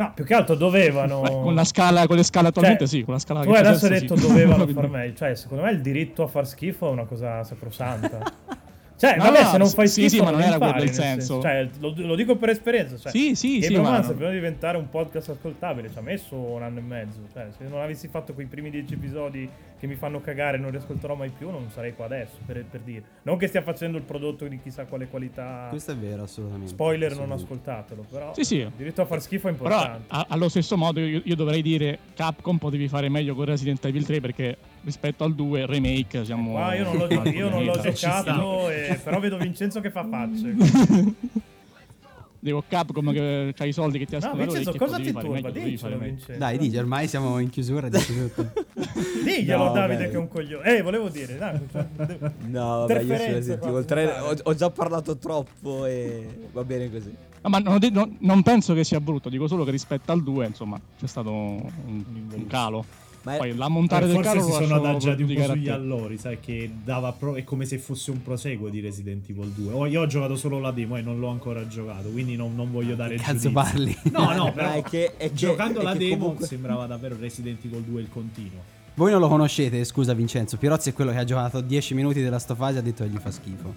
[0.00, 1.20] No, più che altro dovevano.
[1.20, 3.84] Beh, con la scala, con le scale attualmente Cioè, sì, con la scala Tu adesso
[3.84, 4.26] hai detto sì.
[4.26, 5.14] dovevano far meglio.
[5.14, 8.32] Cioè, secondo me il diritto a far schifo è una cosa sacrosanta.
[9.00, 10.84] Cioè, No, vabbè, no, se non fai sì, schifo sì, ma non era quello il
[10.84, 11.40] nel senso.
[11.40, 12.98] Cioè, lo, lo dico per esperienza.
[12.98, 16.02] Cioè, Sì, sì, Game sì, of ma prima di diventare un podcast ascoltabile ci ha
[16.02, 17.20] messo un anno e mezzo.
[17.32, 19.48] Cioè, se non avessi fatto quei primi dieci episodi
[19.80, 22.80] che mi fanno cagare e non riascolterò mai più, non sarei qua adesso, per, per
[22.80, 23.02] dire.
[23.22, 25.68] Non che stia facendo il prodotto di chissà quale qualità.
[25.70, 26.68] Questo è vero, assolutamente.
[26.72, 27.70] Spoiler, non Assolutamente.
[27.70, 28.04] ascoltatelo.
[28.10, 28.56] Però Sì, sì.
[28.56, 30.04] il diritto a far schifo è Però importante.
[30.08, 34.04] a- allo stesso modo io, io dovrei dire Capcom potevi fare meglio con Resident Evil
[34.04, 38.68] 3 perché rispetto al 2 remake siamo Qua io non l'ho, io non l'ho giocato,
[38.68, 40.54] e- però vedo Vincenzo che fa facce.
[42.42, 45.28] Dico Capcom che ha i soldi che ti ha No, Vincenzo, cosa ti turba?
[45.28, 45.50] meglio.
[45.52, 46.32] Vincenzo.
[46.38, 48.50] Dai, dici, ormai siamo in chiusura, dici tutto.
[49.22, 50.08] Diglielo No, Davide vabbè.
[50.08, 50.76] che è un coglione.
[50.78, 51.58] Eh, volevo dire, dai.
[52.48, 56.90] No, vabbè, io Resident qua, Evil 3 ho, ho già parlato troppo e va bene
[56.90, 57.14] così.
[57.42, 60.46] No, ma non, non- non penso che sia brutto, dico solo che rispetto al 2,
[60.46, 62.84] insomma, c'è stato un, un calo.
[63.22, 66.16] Ma Poi la montare Eh, del forse calo si sono adagiati un po' sugli allori,
[66.16, 69.72] sai, che dava pro- è come se fosse un proseguo di Resident Evil 2.
[69.74, 72.70] Oh, io ho giocato solo la demo e non l'ho ancora giocato, quindi non, non
[72.72, 73.50] voglio dare il Cazzo giudizio.
[73.52, 73.96] parli?
[74.10, 77.62] No, no, però è che- è che- giocando è la demo comunque- sembrava davvero Resident
[77.64, 78.78] Evil 2 il continuo.
[78.94, 80.56] Voi non lo conoscete, scusa Vincenzo.
[80.56, 83.16] Pirozzi è quello che ha giocato 10 minuti della stofase e ha detto che gli
[83.18, 83.72] fa schifo.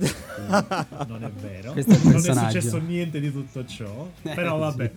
[1.07, 1.71] Non è vero.
[1.73, 4.09] Questo è il non è successo niente di tutto ciò.
[4.21, 4.91] Però vabbè.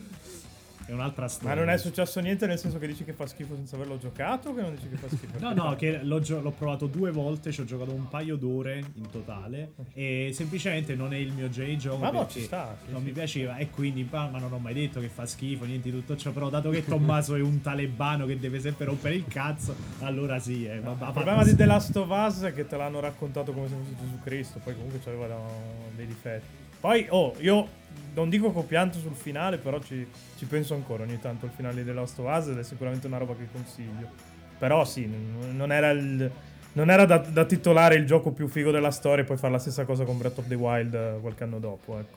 [0.87, 1.55] È un'altra Ma storia.
[1.57, 4.55] non è successo niente nel senso che dici che fa schifo senza averlo giocato o
[4.55, 5.39] che non dici che fa schifo?
[5.41, 8.84] No, no, che l'ho, gio- l'ho provato due volte, ci ho giocato un paio d'ore
[8.95, 12.76] in totale e semplicemente non è il mio J gioco Ma no, perché ci sta,
[12.84, 13.07] sì, non sì.
[13.09, 15.97] mi piaceva e quindi ma ma non ho mai detto che fa schifo, niente di
[15.97, 19.74] tutto ciò, però dato che Tommaso è un talebano che deve sempre rompere il cazzo,
[20.01, 23.01] allora sì, eh, va- Il problema di The Last of Us è che te l'hanno
[23.01, 25.37] raccontato come se fosse Gesù Cristo, poi comunque c'aveva
[25.97, 26.64] dei difetti.
[26.87, 27.66] Poi, oh, io
[28.14, 30.07] non dico che ho pianto sul finale, però ci,
[30.39, 33.18] ci penso ancora ogni tanto al finale di Last of Us ed è sicuramente una
[33.18, 34.07] roba che consiglio.
[34.57, 35.11] Però sì,
[35.53, 36.30] non era il...
[36.74, 39.59] Non era da, da titolare il gioco più figo della storia e poi fare la
[39.59, 42.16] stessa cosa con Breath of the Wild eh, qualche anno dopo, ecco.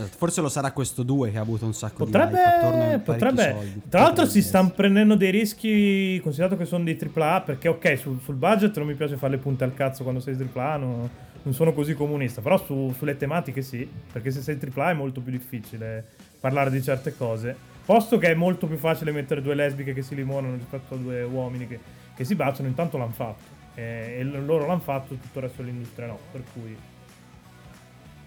[0.00, 2.98] Eh, Forse lo sarà questo 2 che ha avuto un sacco di hype attorno a
[2.98, 3.42] Potrebbe, potrebbe.
[3.50, 3.82] soldi.
[3.90, 7.98] Tra l'altro Potrebbe si stanno prendendo dei rischi, considerato che sono dei AAA, perché ok,
[7.98, 11.10] sul, sul budget non mi piace fare le punte al cazzo quando sei AAA, no-
[11.44, 15.20] non sono così comunista, però su- sulle tematiche sì, perché se sei AAA è molto
[15.20, 16.04] più difficile
[16.40, 17.56] parlare di certe cose.
[17.84, 21.22] Posto che è molto più facile mettere due lesbiche che si limonano rispetto a due
[21.24, 21.78] uomini che,
[22.14, 23.60] che si baciano, intanto l'hanno fatto.
[23.74, 26.76] E, e loro l'hanno fatto, tutto il resto dell'industria no, per cui...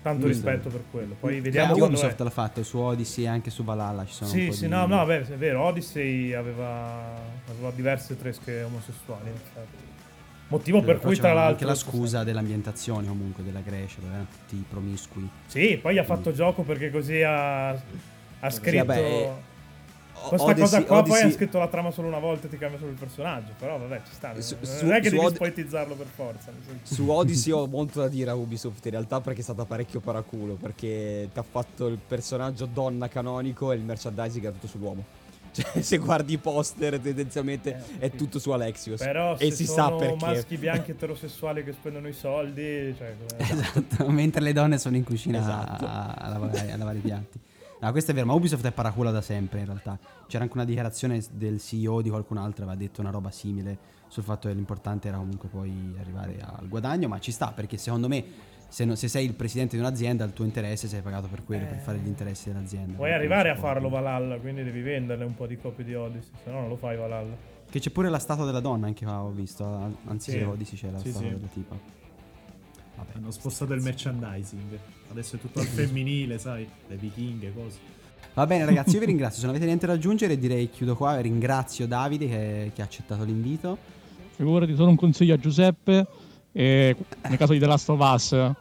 [0.01, 0.29] Tanto Mm.
[0.29, 1.15] rispetto per quello.
[1.19, 2.23] Poi Beh, vediamo quando Ubisoft è.
[2.23, 5.03] l'ha fatto su Odyssey e anche su Valhalla ci sono Sì, sì, di- no, no,
[5.03, 7.11] beh, è vero, Odyssey aveva,
[7.49, 9.83] aveva diverse tresche omosessuali, in effetti.
[10.47, 11.51] Motivo per cui, tra l'altro...
[11.53, 15.27] anche la scusa dell'ambientazione comunque della Grecia, dove erano tutti promiscui.
[15.47, 18.85] Sì, poi ha fatto gioco perché così ha, ha scritto...
[18.85, 19.31] vabbè, eh,
[20.27, 22.57] Questa Odyssey- cosa qua poi Odyssey- ha scritto la trama solo una volta e ti
[22.57, 23.53] cambia solo il personaggio.
[23.57, 24.39] Però vabbè, ci sta.
[24.39, 26.51] Su- non su- è che devi Od- spoetizzarlo per forza.
[26.83, 30.53] Su Odyssey ho molto da dire a Ubisoft in realtà perché è stata parecchio paraculo
[30.53, 35.03] perché ti ha fatto il personaggio donna canonico e il merchandising era tutto sull'uomo.
[35.55, 38.99] Cioè, se guardi i poster tendenzialmente è tutto su Alexios.
[38.99, 40.25] Però e si sono sa perché.
[40.25, 45.39] maschi bianchi eterosessuali che spendono i soldi, cioè, Esatto, mentre le donne sono in cucina
[45.39, 45.85] Esatto.
[45.85, 47.39] a, a lavare, a lavare i piatti.
[47.79, 49.97] No, questo è vero, ma Ubisoft è paracula da sempre in realtà.
[50.27, 53.77] C'era anche una dichiarazione del CEO di qualcun altro, aveva detto una roba simile
[54.07, 58.07] sul fatto che l'importante era comunque poi arrivare al guadagno, ma ci sta perché secondo
[58.07, 58.23] me
[58.75, 61.65] se, no- se sei il presidente di un'azienda il tuo interesse sei pagato per quello,
[61.65, 62.97] per fare gli interessi dell'azienda.
[62.97, 66.33] Puoi Non arrivare a farlo Valhalla, quindi devi venderle un po' di copie di Odyssey,
[66.43, 67.37] se no non lo fai Valhalla.
[67.69, 70.43] Che c'è pure la statua della donna anche qua, ho visto, an- anziché Sì.
[70.43, 71.33] Odyssey c'è la Sì, statua sì.
[71.35, 71.75] della tipa.
[72.97, 73.11] Vabbè.
[73.15, 74.79] Hanno spostato il merchandising.
[75.09, 77.77] Adesso è tutto al femminile, sai, le vichinghe, cose.
[78.33, 81.17] Va bene ragazzi, io vi ringrazio, se non avete niente da aggiungere direi chiudo qua,
[81.21, 83.77] ringrazio Davide che, che ha accettato l'invito.
[84.31, 86.05] Figurati, solo un consiglio a Giuseppe.
[86.51, 86.95] E
[87.27, 88.51] nel caso di The Last of Us,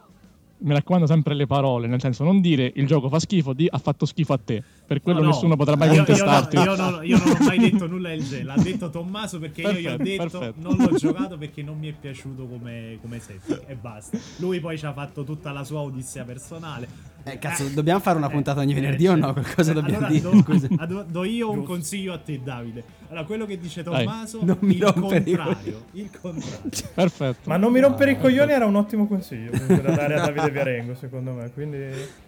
[0.65, 3.77] mi raccomando sempre le parole, nel senso non dire il gioco fa schifo, di ha
[3.77, 4.63] fatto schifo a te.
[4.85, 5.31] Per quello No, no.
[5.31, 6.55] nessuno potrà mai Io- no, contestarti.
[6.57, 8.43] Io, no- io non ho mai detto nulla del genere.
[8.43, 10.61] L'ha detto Tommaso perché io gli ho Perfetto, detto perfetto.
[10.69, 14.17] non l'ho giocato perché non mi è piaciuto come, come setting e basta.
[14.37, 16.87] Lui poi ci ha fatto tutta la sua odissea personale.
[17.27, 19.33] Eh, cazzo, dobbiamo fare una Eh, puntata ogni eh, venerdì o no?
[19.33, 20.29] Qualcosa eh, dobbiamo allora dire.
[20.29, 20.67] Do, scusa.
[20.77, 22.83] ah, do- do io un consiglio a te, Davide.
[23.09, 25.83] Allora, quello che dice Tommaso, non mi il contrario.
[25.93, 26.69] Il contrario.
[26.93, 27.49] Perfetto.
[27.49, 30.95] Ma non mi rompere i coglioni era un ottimo consiglio da dare a Davide Viarengo,
[30.95, 31.51] secondo me.
[31.51, 31.77] Quindi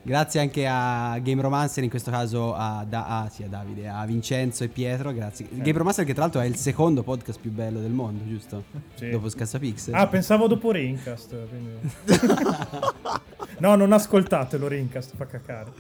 [0.01, 4.03] Grazie anche a Game Romancer, in questo caso a, Da- ah, sì, a Davide, a
[4.05, 5.11] Vincenzo e Pietro.
[5.13, 5.45] Grazie.
[5.45, 5.57] Eh.
[5.61, 8.63] Game Romancer, che tra l'altro è il secondo podcast più bello del mondo, giusto?
[8.95, 9.09] Sì.
[9.09, 9.93] Dopo Scassapixel.
[9.93, 11.35] Ah, pensavo dopo Rincast.
[11.49, 11.91] Quindi...
[13.59, 15.71] no, non ascoltatelo Rincast, fa cacare.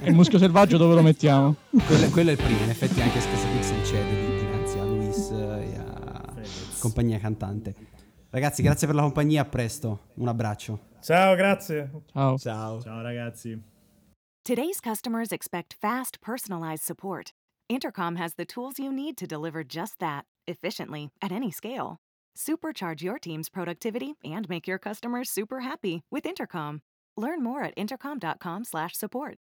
[0.00, 1.56] E il muschio selvaggio dove lo mettiamo?
[1.86, 5.30] quello, quello è il primo, in effetti anche Scasapix in cede di- dinanzi a Luis
[5.30, 6.34] e a
[6.78, 7.74] compagnia cantante.
[8.30, 10.08] Ragazzi, grazie per la compagnia, a presto.
[10.14, 10.88] Un abbraccio.
[11.00, 11.90] Ciao, grazie.
[12.12, 12.36] Ciao.
[12.36, 12.80] Ciao.
[12.80, 13.58] Ciao ragazzi.
[14.42, 17.32] Today's customers expect fast, personalized support.
[17.68, 21.98] Intercom has the tools you need to deliver just that, efficiently, at any scale.
[22.36, 26.82] Supercharge your team's productivity and make your customers super happy with Intercom.
[27.16, 29.38] Learn more at intercom.com/support.